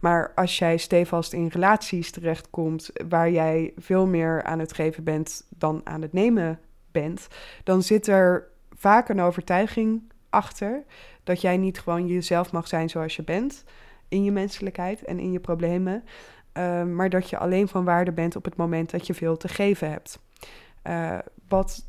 Maar 0.00 0.32
als 0.34 0.58
jij 0.58 0.76
stevast 0.76 1.32
in 1.32 1.46
relaties 1.46 2.10
terechtkomt 2.10 2.90
waar 3.08 3.30
jij 3.30 3.72
veel 3.76 4.06
meer 4.06 4.42
aan 4.42 4.58
het 4.58 4.72
geven 4.72 5.04
bent 5.04 5.46
dan 5.48 5.80
aan 5.84 6.02
het 6.02 6.12
nemen 6.12 6.60
bent, 6.92 7.26
dan 7.64 7.82
zit 7.82 8.06
er 8.06 8.48
vaak 8.76 9.08
een 9.08 9.20
overtuiging 9.20 10.02
achter 10.30 10.84
dat 11.24 11.40
jij 11.40 11.56
niet 11.56 11.80
gewoon 11.80 12.06
jezelf 12.06 12.52
mag 12.52 12.68
zijn 12.68 12.88
zoals 12.88 13.16
je 13.16 13.22
bent 13.22 13.64
in 14.08 14.24
je 14.24 14.32
menselijkheid 14.32 15.04
en 15.04 15.18
in 15.18 15.32
je 15.32 15.40
problemen, 15.40 16.04
uh, 16.58 16.84
maar 16.84 17.10
dat 17.10 17.30
je 17.30 17.38
alleen 17.38 17.68
van 17.68 17.84
waarde 17.84 18.12
bent 18.12 18.36
op 18.36 18.44
het 18.44 18.56
moment 18.56 18.90
dat 18.90 19.06
je 19.06 19.14
veel 19.14 19.36
te 19.36 19.48
geven 19.48 19.90
hebt. 19.90 20.18
Uh, 20.86 21.18
wat 21.48 21.86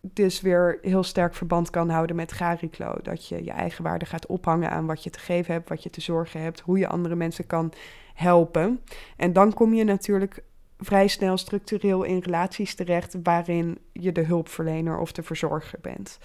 dus 0.00 0.40
weer 0.40 0.78
heel 0.82 1.02
sterk 1.02 1.34
verband 1.34 1.70
kan 1.70 1.88
houden 1.88 2.16
met 2.16 2.32
Gariklo. 2.32 2.94
Dat 3.02 3.28
je 3.28 3.44
je 3.44 3.50
eigen 3.50 3.84
waarde 3.84 4.04
gaat 4.04 4.26
ophangen 4.26 4.70
aan 4.70 4.86
wat 4.86 5.04
je 5.04 5.10
te 5.10 5.18
geven 5.18 5.54
hebt, 5.54 5.68
wat 5.68 5.82
je 5.82 5.90
te 5.90 6.00
zorgen 6.00 6.40
hebt, 6.40 6.60
hoe 6.60 6.78
je 6.78 6.88
andere 6.88 7.14
mensen 7.14 7.46
kan 7.46 7.72
helpen. 8.14 8.80
En 9.16 9.32
dan 9.32 9.54
kom 9.54 9.74
je 9.74 9.84
natuurlijk 9.84 10.42
vrij 10.78 11.08
snel 11.08 11.36
structureel 11.36 12.02
in 12.02 12.18
relaties 12.18 12.74
terecht 12.74 13.16
waarin 13.22 13.78
je 13.92 14.12
de 14.12 14.24
hulpverlener 14.24 14.98
of 14.98 15.12
de 15.12 15.22
verzorger 15.22 15.78
bent. 15.82 16.18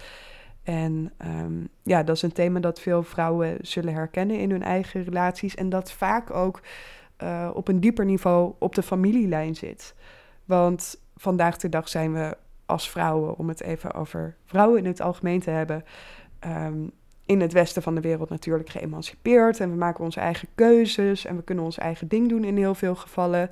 En 0.62 1.12
um, 1.26 1.68
ja, 1.82 2.02
dat 2.02 2.16
is 2.16 2.22
een 2.22 2.32
thema 2.32 2.60
dat 2.60 2.80
veel 2.80 3.02
vrouwen 3.02 3.58
zullen 3.60 3.94
herkennen 3.94 4.38
in 4.38 4.50
hun 4.50 4.62
eigen 4.62 5.04
relaties. 5.04 5.54
En 5.54 5.68
dat 5.68 5.92
vaak 5.92 6.30
ook 6.30 6.60
uh, 7.22 7.50
op 7.54 7.68
een 7.68 7.80
dieper 7.80 8.04
niveau 8.04 8.54
op 8.58 8.74
de 8.74 8.82
familielijn 8.82 9.54
zit. 9.54 9.94
Want 10.44 11.00
vandaag 11.16 11.56
de 11.56 11.68
dag 11.68 11.88
zijn 11.88 12.12
we 12.12 12.36
als 12.66 12.90
vrouwen, 12.90 13.38
om 13.38 13.48
het 13.48 13.62
even 13.62 13.94
over 13.94 14.36
vrouwen 14.44 14.78
in 14.78 14.86
het 14.86 15.00
algemeen 15.00 15.40
te 15.40 15.50
hebben, 15.50 15.84
um, 16.46 16.90
in 17.26 17.40
het 17.40 17.52
westen 17.52 17.82
van 17.82 17.94
de 17.94 18.00
wereld 18.00 18.30
natuurlijk 18.30 18.68
geëmancipeerd. 18.68 19.60
En 19.60 19.70
we 19.70 19.76
maken 19.76 20.04
onze 20.04 20.20
eigen 20.20 20.48
keuzes 20.54 21.24
en 21.24 21.36
we 21.36 21.42
kunnen 21.42 21.64
ons 21.64 21.78
eigen 21.78 22.08
ding 22.08 22.28
doen 22.28 22.44
in 22.44 22.56
heel 22.56 22.74
veel 22.74 22.94
gevallen. 22.94 23.48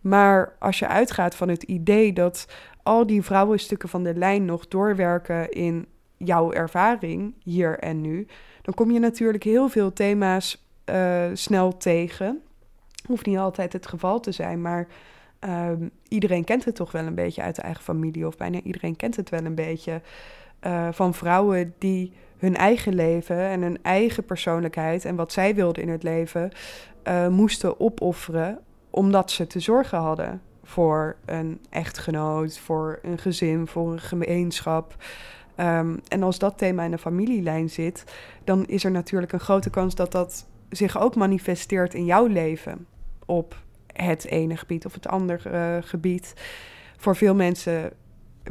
Maar 0.00 0.56
als 0.58 0.78
je 0.78 0.88
uitgaat 0.88 1.34
van 1.34 1.48
het 1.48 1.62
idee 1.62 2.12
dat 2.12 2.48
al 2.82 3.06
die 3.06 3.22
vrouwenstukken 3.22 3.88
van 3.88 4.02
de 4.02 4.14
lijn 4.14 4.44
nog 4.44 4.68
doorwerken 4.68 5.50
in 5.50 5.86
jouw 6.16 6.52
ervaring 6.52 7.34
hier 7.42 7.78
en 7.78 8.00
nu, 8.00 8.26
dan 8.62 8.74
kom 8.74 8.90
je 8.90 8.98
natuurlijk 8.98 9.44
heel 9.44 9.68
veel 9.68 9.92
thema's 9.92 10.66
uh, 10.90 11.24
snel 11.32 11.76
tegen. 11.76 12.42
Hoeft 13.06 13.26
niet 13.26 13.38
altijd 13.38 13.72
het 13.72 13.86
geval 13.86 14.20
te 14.20 14.32
zijn, 14.32 14.60
maar 14.60 14.86
Um, 15.40 15.90
iedereen 16.08 16.44
kent 16.44 16.64
het 16.64 16.74
toch 16.74 16.92
wel 16.92 17.06
een 17.06 17.14
beetje 17.14 17.42
uit 17.42 17.56
de 17.56 17.62
eigen 17.62 17.82
familie, 17.82 18.26
of 18.26 18.36
bijna 18.36 18.60
iedereen 18.60 18.96
kent 18.96 19.16
het 19.16 19.30
wel 19.30 19.44
een 19.44 19.54
beetje. 19.54 20.00
Uh, 20.66 20.88
van 20.92 21.14
vrouwen 21.14 21.74
die 21.78 22.12
hun 22.38 22.56
eigen 22.56 22.94
leven 22.94 23.38
en 23.38 23.62
hun 23.62 23.78
eigen 23.82 24.24
persoonlijkheid 24.24 25.04
en 25.04 25.16
wat 25.16 25.32
zij 25.32 25.54
wilden 25.54 25.82
in 25.82 25.88
het 25.88 26.02
leven 26.02 26.50
uh, 27.04 27.28
moesten 27.28 27.80
opofferen 27.80 28.58
omdat 28.90 29.30
ze 29.30 29.46
te 29.46 29.60
zorgen 29.60 29.98
hadden 29.98 30.42
voor 30.62 31.16
een 31.24 31.60
echtgenoot, 31.70 32.58
voor 32.58 32.98
een 33.02 33.18
gezin, 33.18 33.66
voor 33.66 33.92
een 33.92 34.00
gemeenschap. 34.00 34.96
Ehm, 35.54 35.96
en 36.08 36.22
als 36.22 36.38
dat 36.38 36.58
thema 36.58 36.82
in 36.82 36.90
de 36.90 36.98
familielijn 36.98 37.70
zit, 37.70 38.04
dan 38.44 38.66
is 38.66 38.84
er 38.84 38.90
natuurlijk 38.90 39.32
een 39.32 39.40
grote 39.40 39.70
kans 39.70 39.94
dat 39.94 40.12
dat 40.12 40.46
zich 40.70 40.98
ook 40.98 41.16
manifesteert 41.16 41.94
in 41.94 42.04
jouw 42.04 42.26
leven 42.26 42.86
op 43.26 43.64
het 43.96 44.24
ene 44.24 44.56
gebied 44.56 44.86
of 44.86 44.94
het 44.94 45.08
andere 45.08 45.50
uh, 45.50 45.88
gebied. 45.88 46.34
Voor 46.96 47.16
veel 47.16 47.34
mensen 47.34 47.92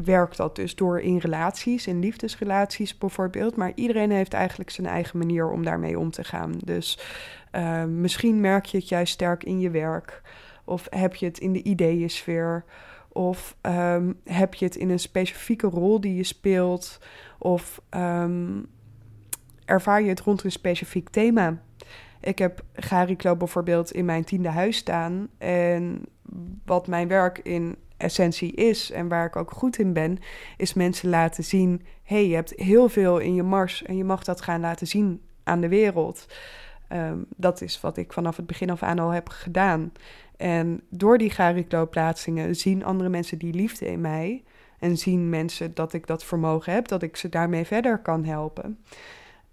werkt 0.03 0.37
dat 0.37 0.55
dus 0.55 0.75
door 0.75 0.99
in 0.99 1.17
relaties, 1.17 1.87
in 1.87 1.99
liefdesrelaties 1.99 2.97
bijvoorbeeld. 2.97 3.55
Maar 3.55 3.71
iedereen 3.75 4.11
heeft 4.11 4.33
eigenlijk 4.33 4.69
zijn 4.69 4.87
eigen 4.87 5.17
manier 5.17 5.49
om 5.49 5.63
daarmee 5.63 5.99
om 5.99 6.11
te 6.11 6.23
gaan. 6.23 6.53
Dus 6.63 6.99
uh, 7.51 7.83
misschien 7.83 8.39
merk 8.39 8.65
je 8.65 8.77
het 8.77 8.89
juist 8.89 9.13
sterk 9.13 9.43
in 9.43 9.59
je 9.59 9.69
werk. 9.69 10.21
Of 10.65 10.87
heb 10.89 11.15
je 11.15 11.25
het 11.25 11.39
in 11.39 11.53
de 11.53 11.63
ideeënsfeer. 11.63 12.65
Of 13.09 13.55
um, 13.61 14.19
heb 14.23 14.53
je 14.53 14.65
het 14.65 14.75
in 14.75 14.89
een 14.89 14.99
specifieke 14.99 15.67
rol 15.67 16.01
die 16.01 16.15
je 16.15 16.23
speelt. 16.23 16.99
Of 17.39 17.81
um, 17.89 18.65
ervaar 19.65 20.01
je 20.01 20.09
het 20.09 20.19
rond 20.19 20.43
een 20.43 20.51
specifiek 20.51 21.09
thema. 21.09 21.61
Ik 22.25 22.37
heb 22.37 22.63
Gariklo 22.73 23.35
bijvoorbeeld 23.35 23.91
in 23.91 24.05
mijn 24.05 24.23
tiende 24.23 24.49
huis 24.49 24.77
staan. 24.77 25.27
En 25.37 26.01
wat 26.65 26.87
mijn 26.87 27.07
werk 27.07 27.37
in 27.37 27.75
essentie 27.97 28.51
is 28.51 28.91
en 28.91 29.07
waar 29.07 29.25
ik 29.25 29.35
ook 29.35 29.51
goed 29.51 29.77
in 29.79 29.93
ben, 29.93 30.17
is 30.57 30.73
mensen 30.73 31.09
laten 31.09 31.43
zien: 31.43 31.81
hey, 32.03 32.27
je 32.27 32.35
hebt 32.35 32.53
heel 32.55 32.89
veel 32.89 33.17
in 33.17 33.35
je 33.35 33.43
mars 33.43 33.83
en 33.83 33.97
je 33.97 34.03
mag 34.03 34.23
dat 34.23 34.41
gaan 34.41 34.59
laten 34.59 34.87
zien 34.87 35.21
aan 35.43 35.61
de 35.61 35.67
wereld. 35.67 36.25
Um, 36.91 37.25
dat 37.35 37.61
is 37.61 37.81
wat 37.81 37.97
ik 37.97 38.13
vanaf 38.13 38.35
het 38.35 38.47
begin 38.47 38.69
af 38.69 38.83
aan 38.83 38.99
al 38.99 39.09
heb 39.09 39.29
gedaan. 39.29 39.91
En 40.37 40.81
door 40.89 41.17
die 41.17 41.29
Gariklo-plaatsingen 41.29 42.55
zien 42.55 42.83
andere 42.83 43.09
mensen 43.09 43.37
die 43.37 43.53
liefde 43.53 43.85
in 43.85 44.01
mij. 44.01 44.43
En 44.79 44.97
zien 44.97 45.29
mensen 45.29 45.73
dat 45.73 45.93
ik 45.93 46.07
dat 46.07 46.23
vermogen 46.23 46.73
heb, 46.73 46.87
dat 46.87 47.01
ik 47.01 47.15
ze 47.15 47.29
daarmee 47.29 47.65
verder 47.65 47.97
kan 47.97 48.23
helpen. 48.23 48.79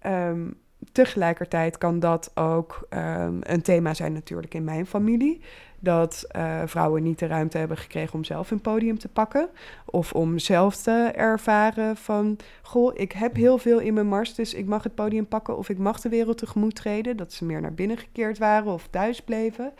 Um, 0.06 0.60
tegelijkertijd 0.92 1.78
kan 1.78 2.00
dat 2.00 2.30
ook 2.34 2.86
um, 2.90 3.38
een 3.42 3.62
thema 3.62 3.94
zijn 3.94 4.12
natuurlijk 4.12 4.54
in 4.54 4.64
mijn 4.64 4.86
familie. 4.86 5.40
Dat 5.78 6.24
uh, 6.36 6.62
vrouwen 6.64 7.02
niet 7.02 7.18
de 7.18 7.26
ruimte 7.26 7.58
hebben 7.58 7.76
gekregen 7.76 8.14
om 8.14 8.24
zelf 8.24 8.50
een 8.50 8.60
podium 8.60 8.98
te 8.98 9.08
pakken. 9.08 9.48
Of 9.84 10.12
om 10.12 10.38
zelf 10.38 10.76
te 10.76 11.10
ervaren 11.14 11.96
van... 11.96 12.36
Goh, 12.62 12.92
ik 12.94 13.12
heb 13.12 13.36
heel 13.36 13.58
veel 13.58 13.78
in 13.78 13.94
mijn 13.94 14.06
mars, 14.06 14.34
dus 14.34 14.54
ik 14.54 14.66
mag 14.66 14.82
het 14.82 14.94
podium 14.94 15.26
pakken... 15.26 15.56
of 15.56 15.68
ik 15.68 15.78
mag 15.78 16.00
de 16.00 16.08
wereld 16.08 16.38
tegemoet 16.38 16.74
treden. 16.74 17.16
Dat 17.16 17.32
ze 17.32 17.44
meer 17.44 17.60
naar 17.60 17.74
binnen 17.74 17.98
gekeerd 17.98 18.38
waren 18.38 18.72
of 18.72 18.88
thuis 18.90 19.22
bleven. 19.22 19.72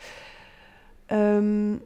Um, 1.11 1.81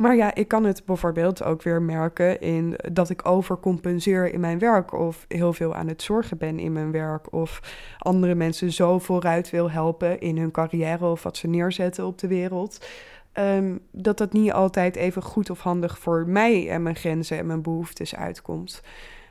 maar 0.00 0.16
ja, 0.16 0.34
ik 0.34 0.48
kan 0.48 0.64
het 0.64 0.84
bijvoorbeeld 0.84 1.42
ook 1.44 1.62
weer 1.62 1.82
merken 1.82 2.40
in 2.40 2.76
dat 2.92 3.10
ik 3.10 3.26
overcompenseer 3.28 4.32
in 4.32 4.40
mijn 4.40 4.58
werk 4.58 4.92
of 4.92 5.24
heel 5.28 5.52
veel 5.52 5.74
aan 5.74 5.88
het 5.88 6.02
zorgen 6.02 6.38
ben 6.38 6.58
in 6.58 6.72
mijn 6.72 6.90
werk 6.90 7.32
of 7.32 7.60
andere 7.98 8.34
mensen 8.34 8.72
zo 8.72 8.98
vooruit 8.98 9.50
wil 9.50 9.70
helpen 9.70 10.20
in 10.20 10.38
hun 10.38 10.50
carrière 10.50 11.06
of 11.06 11.22
wat 11.22 11.36
ze 11.36 11.48
neerzetten 11.48 12.06
op 12.06 12.18
de 12.18 12.26
wereld. 12.26 12.86
Um, 13.34 13.80
dat 13.90 14.18
dat 14.18 14.32
niet 14.32 14.52
altijd 14.52 14.96
even 14.96 15.22
goed 15.22 15.50
of 15.50 15.60
handig 15.60 15.98
voor 15.98 16.24
mij 16.28 16.70
en 16.70 16.82
mijn 16.82 16.96
grenzen 16.96 17.38
en 17.38 17.46
mijn 17.46 17.62
behoeftes 17.62 18.16
uitkomt. 18.16 18.82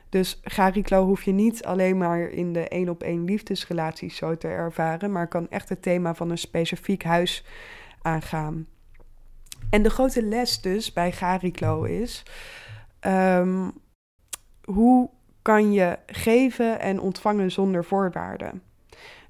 Dus 0.08 0.40
Gariklo 0.42 1.04
hoef 1.04 1.22
je 1.22 1.32
niet 1.32 1.64
alleen 1.64 1.98
maar 1.98 2.20
in 2.20 2.52
de 2.52 2.68
één 2.68 2.88
op 2.88 3.02
één 3.02 3.24
liefdesrelaties 3.24 4.16
zo 4.16 4.36
te 4.36 4.48
ervaren, 4.48 5.12
maar 5.12 5.28
kan 5.28 5.48
echt 5.48 5.68
het 5.68 5.82
thema 5.82 6.14
van 6.14 6.30
een 6.30 6.38
specifiek 6.38 7.02
huis 7.04 7.44
aangaan. 8.02 8.66
En 9.70 9.82
de 9.82 9.90
grote 9.90 10.22
les 10.22 10.60
dus 10.60 10.92
bij 10.92 11.12
Gariklo 11.12 11.82
is: 11.82 12.22
um, 13.06 13.72
hoe 14.64 15.10
kan 15.42 15.72
je 15.72 15.98
geven 16.06 16.80
en 16.80 17.00
ontvangen 17.00 17.50
zonder 17.50 17.84
voorwaarden? 17.84 18.62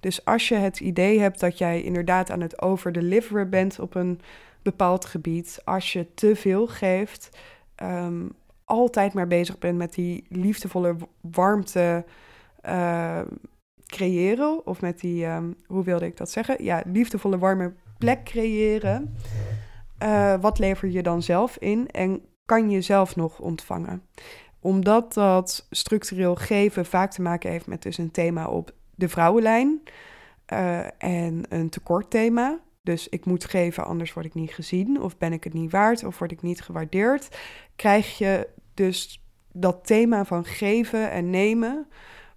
Dus 0.00 0.24
als 0.24 0.48
je 0.48 0.54
het 0.54 0.80
idee 0.80 1.20
hebt 1.20 1.40
dat 1.40 1.58
jij 1.58 1.82
inderdaad 1.82 2.30
aan 2.30 2.40
het 2.40 2.62
overdeliveren 2.62 3.50
bent 3.50 3.78
op 3.78 3.94
een 3.94 4.20
bepaald 4.62 5.04
gebied, 5.04 5.60
als 5.64 5.92
je 5.92 6.14
te 6.14 6.36
veel 6.36 6.66
geeft, 6.66 7.38
um, 7.82 8.32
altijd 8.64 9.12
maar 9.12 9.26
bezig 9.26 9.58
bent 9.58 9.78
met 9.78 9.94
die 9.94 10.24
liefdevolle 10.28 10.96
warmte 11.20 12.04
uh, 12.66 13.20
creëren, 13.86 14.66
of 14.66 14.80
met 14.80 15.00
die, 15.00 15.26
um, 15.26 15.56
hoe 15.66 15.84
wilde 15.84 16.06
ik 16.06 16.16
dat 16.16 16.30
zeggen? 16.30 16.64
Ja, 16.64 16.82
liefdevolle 16.86 17.38
warme 17.38 17.72
plek 17.98 18.24
creëren. 18.24 19.16
Uh, 20.02 20.34
wat 20.40 20.58
lever 20.58 20.88
je 20.88 21.02
dan 21.02 21.22
zelf 21.22 21.56
in 21.56 21.88
en 21.90 22.22
kan 22.44 22.70
je 22.70 22.80
zelf 22.80 23.16
nog 23.16 23.38
ontvangen? 23.38 24.02
Omdat 24.60 25.14
dat 25.14 25.66
structureel 25.70 26.34
geven 26.34 26.86
vaak 26.86 27.10
te 27.10 27.22
maken 27.22 27.50
heeft 27.50 27.66
met 27.66 27.82
dus 27.82 27.98
een 27.98 28.10
thema 28.10 28.48
op 28.48 28.72
de 28.94 29.08
vrouwenlijn 29.08 29.82
uh, 30.52 31.02
en 31.02 31.42
een 31.48 31.68
tekortthema. 31.68 32.58
Dus 32.82 33.08
ik 33.08 33.24
moet 33.24 33.44
geven, 33.44 33.84
anders 33.84 34.12
word 34.12 34.26
ik 34.26 34.34
niet 34.34 34.50
gezien, 34.50 35.02
of 35.02 35.18
ben 35.18 35.32
ik 35.32 35.44
het 35.44 35.52
niet 35.52 35.70
waard, 35.70 36.04
of 36.04 36.18
word 36.18 36.32
ik 36.32 36.42
niet 36.42 36.60
gewaardeerd. 36.60 37.38
Krijg 37.76 38.18
je 38.18 38.48
dus 38.74 39.24
dat 39.52 39.86
thema 39.86 40.24
van 40.24 40.44
geven 40.44 41.10
en 41.10 41.30
nemen 41.30 41.86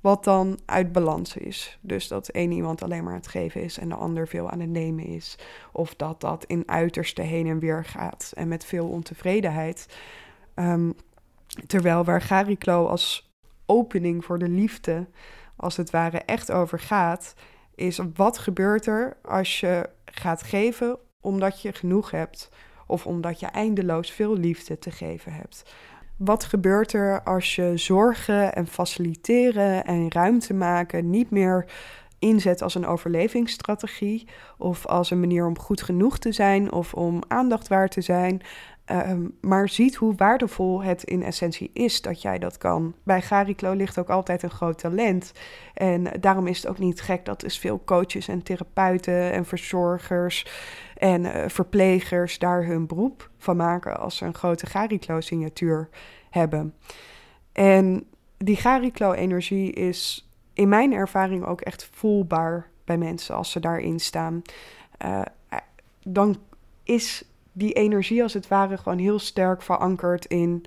wat 0.03 0.23
dan 0.23 0.59
uit 0.65 0.91
balans 0.91 1.37
is. 1.37 1.77
Dus 1.81 2.07
dat 2.07 2.27
één 2.27 2.51
iemand 2.51 2.83
alleen 2.83 3.03
maar 3.03 3.13
aan 3.13 3.19
het 3.19 3.27
geven 3.27 3.61
is 3.61 3.77
en 3.77 3.89
de 3.89 3.95
ander 3.95 4.27
veel 4.27 4.49
aan 4.49 4.59
het 4.59 4.69
nemen 4.69 5.05
is. 5.05 5.37
Of 5.71 5.95
dat 5.95 6.21
dat 6.21 6.43
in 6.45 6.63
uiterste 6.65 7.21
heen 7.21 7.47
en 7.47 7.59
weer 7.59 7.85
gaat 7.85 8.31
en 8.35 8.47
met 8.47 8.65
veel 8.65 8.87
ontevredenheid. 8.87 9.97
Um, 10.55 10.93
terwijl 11.67 12.03
waar 12.03 12.21
Gariklo 12.21 12.87
als 12.87 13.31
opening 13.65 14.25
voor 14.25 14.39
de 14.39 14.49
liefde, 14.49 15.07
als 15.55 15.77
het 15.77 15.89
ware, 15.89 16.17
echt 16.17 16.51
over 16.51 16.79
gaat, 16.79 17.35
is 17.75 17.99
wat 18.13 18.37
gebeurt 18.37 18.85
er 18.85 19.17
als 19.21 19.59
je 19.59 19.89
gaat 20.05 20.43
geven 20.43 20.97
omdat 21.21 21.61
je 21.61 21.73
genoeg 21.73 22.11
hebt 22.11 22.49
of 22.87 23.07
omdat 23.07 23.39
je 23.39 23.45
eindeloos 23.45 24.11
veel 24.11 24.37
liefde 24.37 24.79
te 24.79 24.91
geven 24.91 25.33
hebt. 25.33 25.73
Wat 26.17 26.43
gebeurt 26.43 26.93
er 26.93 27.23
als 27.23 27.56
je 27.56 27.78
zorgen 27.78 28.54
en 28.54 28.67
faciliteren 28.67 29.86
en 29.86 30.12
ruimte 30.12 30.54
maken 30.54 31.10
niet 31.10 31.30
meer 31.30 31.65
inzet 32.19 32.62
als 32.62 32.76
een 32.76 32.86
overlevingsstrategie 32.86 34.28
of 34.58 34.86
als 34.86 35.12
een 35.12 35.19
manier 35.19 35.45
om 35.45 35.60
goed 35.60 35.82
genoeg 35.82 36.17
te 36.17 36.32
zijn 36.32 36.71
of 36.71 36.93
om 36.93 37.21
aandacht 37.28 37.67
waar 37.67 37.89
te 37.89 38.02
zijn, 38.02 38.41
Ehm, 38.86 39.28
maar 39.41 39.69
ziet 39.69 39.96
hoe 39.96 40.15
waardevol 40.15 40.84
het 40.84 41.04
in 41.04 41.24
essentie 41.24 41.72
is 41.74 42.02
dat 42.02 42.22
jij 42.22 42.39
dat 42.39 42.58
kan. 42.58 42.96
Bij 43.04 43.22
Gariklo 43.22 43.74
ligt 43.74 44.00
ook 44.00 44.10
altijd 44.10 44.43
een 44.43 44.50
groot 44.50 44.78
talent. 44.78 45.32
En 45.74 46.04
daarom 46.19 46.48
is 46.48 46.58
het 46.58 46.67
ook 46.67 46.80
niet 46.80 47.02
gek 47.02 47.26
dat 47.26 47.39
dus 47.39 47.58
veel 47.58 47.82
coaches 47.86 48.28
en 48.28 48.43
therapeuten 48.43 49.32
en 49.32 49.46
verzorgers 49.46 50.48
en 50.98 51.24
uh, 51.24 51.43
verplegers 51.48 52.39
daar 52.39 52.65
hun 52.65 52.88
beroep 52.88 53.30
van 53.38 53.58
maken 53.58 54.00
als 54.00 54.17
ze 54.17 54.26
een 54.26 54.34
grote 54.34 54.65
Gariklo-signatuur 54.65 55.89
hebben. 56.30 56.76
En 57.52 58.08
die 58.38 58.56
Gariklo-energie 58.56 59.72
is 59.72 60.30
in 60.54 60.69
mijn 60.69 60.93
ervaring 60.93 61.46
ook 61.46 61.62
echt 61.62 61.89
voelbaar 61.91 62.69
bij 62.86 62.98
mensen 62.98 63.36
als 63.36 63.52
ze 63.52 63.60
daarin 63.60 64.00
staan. 64.00 64.41
Uh, 65.06 65.22
dan 66.04 66.38
is 66.84 67.33
die 67.53 67.73
energie 67.73 68.23
als 68.23 68.33
het 68.33 68.47
ware 68.47 68.77
gewoon 68.77 68.97
heel 68.97 69.19
sterk 69.19 69.61
verankerd 69.61 70.25
in 70.25 70.65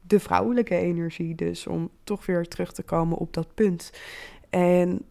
de 0.00 0.20
vrouwelijke 0.20 0.76
energie. 0.76 1.34
Dus 1.34 1.66
om 1.66 1.90
toch 2.04 2.26
weer 2.26 2.48
terug 2.48 2.72
te 2.72 2.82
komen 2.82 3.18
op 3.18 3.34
dat 3.34 3.54
punt. 3.54 3.92
En 4.50 5.04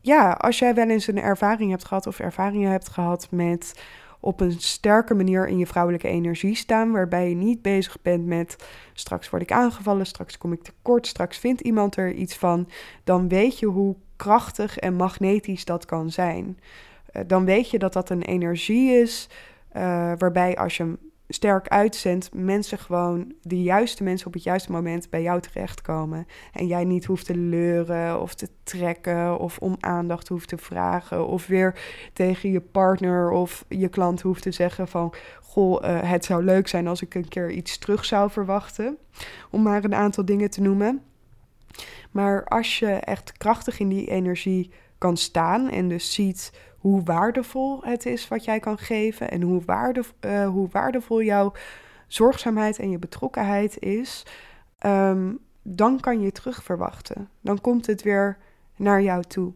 ja, 0.00 0.32
als 0.32 0.58
jij 0.58 0.74
wel 0.74 0.88
eens 0.88 1.06
een 1.06 1.18
ervaring 1.18 1.70
hebt 1.70 1.84
gehad 1.84 2.06
of 2.06 2.18
ervaringen 2.18 2.70
hebt 2.70 2.88
gehad 2.88 3.28
met 3.30 3.82
op 4.20 4.40
een 4.40 4.60
sterke 4.60 5.14
manier 5.14 5.48
in 5.48 5.58
je 5.58 5.66
vrouwelijke 5.66 6.08
energie 6.08 6.54
staan, 6.54 6.92
waarbij 6.92 7.28
je 7.28 7.34
niet 7.34 7.62
bezig 7.62 8.02
bent 8.02 8.26
met 8.26 8.56
straks 8.92 9.30
word 9.30 9.42
ik 9.42 9.52
aangevallen, 9.52 10.06
straks 10.06 10.38
kom 10.38 10.52
ik 10.52 10.62
tekort, 10.62 11.06
straks 11.06 11.38
vindt 11.38 11.60
iemand 11.60 11.96
er 11.96 12.12
iets 12.12 12.36
van, 12.36 12.68
dan 13.04 13.28
weet 13.28 13.58
je 13.58 13.66
hoe 13.66 13.96
krachtig 14.16 14.78
en 14.78 14.94
magnetisch 14.94 15.64
dat 15.64 15.84
kan 15.84 16.10
zijn. 16.10 16.58
Eh, 17.06 17.22
dan 17.26 17.44
weet 17.44 17.70
je 17.70 17.78
dat 17.78 17.92
dat 17.92 18.10
een 18.10 18.22
energie 18.22 18.90
is 18.90 19.28
uh, 19.76 20.12
waarbij 20.18 20.56
als 20.56 20.76
je 20.76 20.82
hem 20.82 20.98
sterk 21.32 21.68
uitzendt, 21.68 22.34
mensen 22.34 22.78
gewoon, 22.78 23.32
de 23.42 23.62
juiste 23.62 24.02
mensen 24.02 24.26
op 24.26 24.32
het 24.32 24.42
juiste 24.42 24.72
moment 24.72 25.10
bij 25.10 25.22
jou 25.22 25.40
terechtkomen. 25.40 26.26
En 26.52 26.66
jij 26.66 26.84
niet 26.84 27.04
hoeft 27.04 27.26
te 27.26 27.36
leuren 27.36 28.20
of 28.20 28.34
te 28.34 28.48
trekken 28.62 29.38
of 29.38 29.58
om 29.58 29.76
aandacht 29.80 30.28
hoeft 30.28 30.48
te 30.48 30.58
vragen. 30.58 31.26
Of 31.26 31.46
weer 31.46 31.80
tegen 32.12 32.50
je 32.50 32.60
partner 32.60 33.30
of 33.30 33.64
je 33.68 33.88
klant 33.88 34.20
hoeft 34.20 34.42
te 34.42 34.50
zeggen 34.50 34.88
van... 34.88 35.14
Goh, 35.40 35.84
uh, 35.84 36.00
het 36.02 36.24
zou 36.24 36.44
leuk 36.44 36.68
zijn 36.68 36.86
als 36.86 37.02
ik 37.02 37.14
een 37.14 37.28
keer 37.28 37.50
iets 37.50 37.78
terug 37.78 38.04
zou 38.04 38.30
verwachten. 38.30 38.98
Om 39.50 39.62
maar 39.62 39.84
een 39.84 39.94
aantal 39.94 40.24
dingen 40.24 40.50
te 40.50 40.60
noemen. 40.60 41.02
Maar 42.10 42.44
als 42.44 42.78
je 42.78 42.86
echt 42.86 43.32
krachtig 43.32 43.78
in 43.78 43.88
die 43.88 44.10
energie 44.10 44.70
kan 44.98 45.16
staan 45.16 45.70
en 45.70 45.88
dus 45.88 46.12
ziet 46.12 46.52
hoe 46.80 47.02
waardevol 47.02 47.82
het 47.82 48.06
is 48.06 48.28
wat 48.28 48.44
jij 48.44 48.60
kan 48.60 48.78
geven 48.78 49.30
en 49.30 49.42
hoe, 49.42 49.62
waarde, 49.64 50.02
uh, 50.20 50.48
hoe 50.48 50.68
waardevol 50.70 51.22
jouw 51.22 51.52
zorgzaamheid 52.06 52.78
en 52.78 52.90
je 52.90 52.98
betrokkenheid 52.98 53.78
is, 53.78 54.26
ehm, 54.78 55.32
dan 55.62 56.00
kan 56.00 56.20
je 56.20 56.32
terug 56.32 56.62
verwachten. 56.62 57.28
Dan 57.40 57.60
komt 57.60 57.86
het 57.86 58.02
weer 58.02 58.38
naar 58.76 59.02
jou 59.02 59.22
toe. 59.22 59.52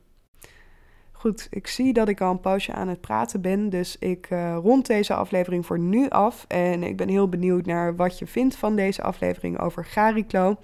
Goed, 1.13 1.47
ik 1.51 1.67
zie 1.67 1.93
dat 1.93 2.09
ik 2.09 2.21
al 2.21 2.31
een 2.31 2.41
poosje 2.41 2.73
aan 2.73 2.89
het 2.89 3.01
praten 3.01 3.41
ben, 3.41 3.71
dus 3.71 3.99
ik 3.99 4.31
uh, 4.31 4.57
rond 4.63 4.87
deze 4.87 5.15
aflevering 5.15 5.67
voor 5.67 5.79
nu 5.79 6.09
af. 6.09 6.45
En 6.49 6.83
ik 6.83 6.97
ben 6.97 7.09
heel 7.09 7.29
benieuwd 7.29 7.67
naar 7.67 7.97
wat 7.97 8.19
je 8.19 8.27
vindt 8.27 8.57
van 8.57 8.77
deze 8.77 9.03
aflevering 9.03 9.61
over 9.61 9.85
Gariklo. 9.85 10.57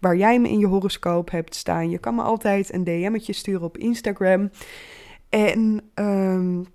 Waar 0.00 0.16
jij 0.16 0.40
me 0.40 0.48
in 0.48 0.58
je 0.58 0.66
horoscoop 0.66 1.30
hebt 1.30 1.54
staan. 1.54 1.90
Je 1.90 1.98
kan 1.98 2.14
me 2.14 2.22
altijd 2.22 2.72
een 2.72 2.84
DM'tje 2.84 3.32
sturen 3.32 3.62
op 3.62 3.78
Instagram. 3.78 4.50
En 5.32 5.90
um, 5.94 6.66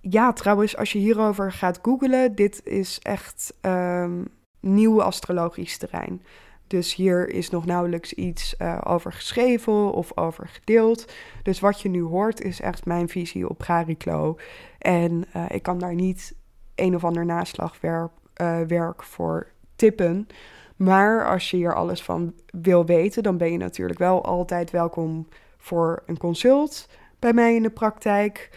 ja, 0.00 0.32
trouwens, 0.32 0.76
als 0.76 0.92
je 0.92 0.98
hierover 0.98 1.52
gaat 1.52 1.78
googlen, 1.82 2.34
dit 2.34 2.60
is 2.64 2.98
echt 2.98 3.54
um, 3.62 4.28
nieuw 4.60 5.02
astrologisch 5.02 5.76
terrein. 5.76 6.22
Dus 6.66 6.94
hier 6.94 7.28
is 7.28 7.50
nog 7.50 7.66
nauwelijks 7.66 8.12
iets 8.12 8.54
uh, 8.58 8.80
over 8.84 9.12
geschreven 9.12 9.92
of 9.92 10.16
over 10.16 10.48
gedeeld. 10.48 11.12
Dus 11.42 11.60
wat 11.60 11.80
je 11.80 11.88
nu 11.88 12.02
hoort 12.02 12.40
is 12.40 12.60
echt 12.60 12.84
mijn 12.84 13.08
visie 13.08 13.48
op 13.48 13.62
Gariklo. 13.62 14.36
En 14.78 15.24
uh, 15.36 15.44
ik 15.48 15.62
kan 15.62 15.78
daar 15.78 15.94
niet 15.94 16.34
een 16.74 16.94
of 16.94 17.04
ander 17.04 17.26
naslagwerk 17.26 18.12
uh, 18.40 18.60
werk 18.60 19.02
voor 19.02 19.46
tippen. 19.76 20.26
Maar 20.76 21.30
als 21.30 21.50
je 21.50 21.56
hier 21.56 21.74
alles 21.74 22.02
van 22.02 22.34
wil 22.50 22.86
weten, 22.86 23.22
dan 23.22 23.36
ben 23.36 23.52
je 23.52 23.58
natuurlijk 23.58 23.98
wel 23.98 24.24
altijd 24.24 24.70
welkom 24.70 25.28
voor 25.56 26.02
een 26.06 26.18
consult 26.18 26.88
bij 27.18 27.32
mij 27.32 27.54
in 27.54 27.62
de 27.62 27.70
praktijk. 27.70 28.50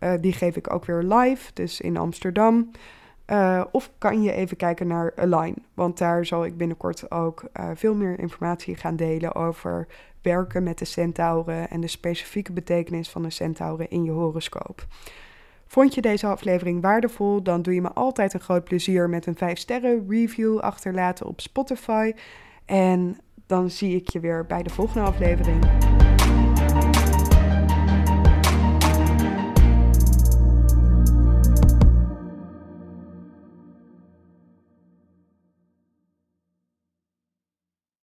Uh, 0.00 0.12
die 0.20 0.32
geef 0.32 0.56
ik 0.56 0.72
ook 0.72 0.84
weer 0.84 1.02
live, 1.02 1.50
dus 1.52 1.80
in 1.80 1.96
Amsterdam. 1.96 2.70
Uh, 3.26 3.64
of 3.72 3.90
kan 3.98 4.22
je 4.22 4.32
even 4.32 4.56
kijken 4.56 4.86
naar 4.86 5.12
Align, 5.16 5.64
want 5.74 5.98
daar 5.98 6.26
zal 6.26 6.44
ik 6.44 6.56
binnenkort 6.56 7.10
ook 7.10 7.44
uh, 7.60 7.70
veel 7.74 7.94
meer 7.94 8.18
informatie 8.18 8.76
gaan 8.76 8.96
delen 8.96 9.34
over 9.34 9.86
werken 10.22 10.62
met 10.62 10.78
de 10.78 10.84
centauren 10.84 11.70
en 11.70 11.80
de 11.80 11.86
specifieke 11.86 12.52
betekenis 12.52 13.08
van 13.08 13.22
de 13.22 13.30
centauren 13.30 13.90
in 13.90 14.04
je 14.04 14.10
horoscoop. 14.10 14.86
Vond 15.66 15.94
je 15.94 16.00
deze 16.00 16.26
aflevering 16.26 16.82
waardevol, 16.82 17.42
dan 17.42 17.62
doe 17.62 17.74
je 17.74 17.80
me 17.80 17.92
altijd 17.92 18.34
een 18.34 18.40
groot 18.40 18.64
plezier 18.64 19.08
met 19.08 19.26
een 19.26 19.36
5 19.36 19.58
sterren 19.58 20.06
review 20.08 20.58
achterlaten 20.58 21.26
op 21.26 21.40
Spotify. 21.40 22.12
En 22.64 23.18
dan 23.46 23.70
zie 23.70 23.96
ik 23.96 24.08
je 24.08 24.20
weer 24.20 24.46
bij 24.46 24.62
de 24.62 24.70
volgende 24.70 25.08
aflevering. 25.08 25.66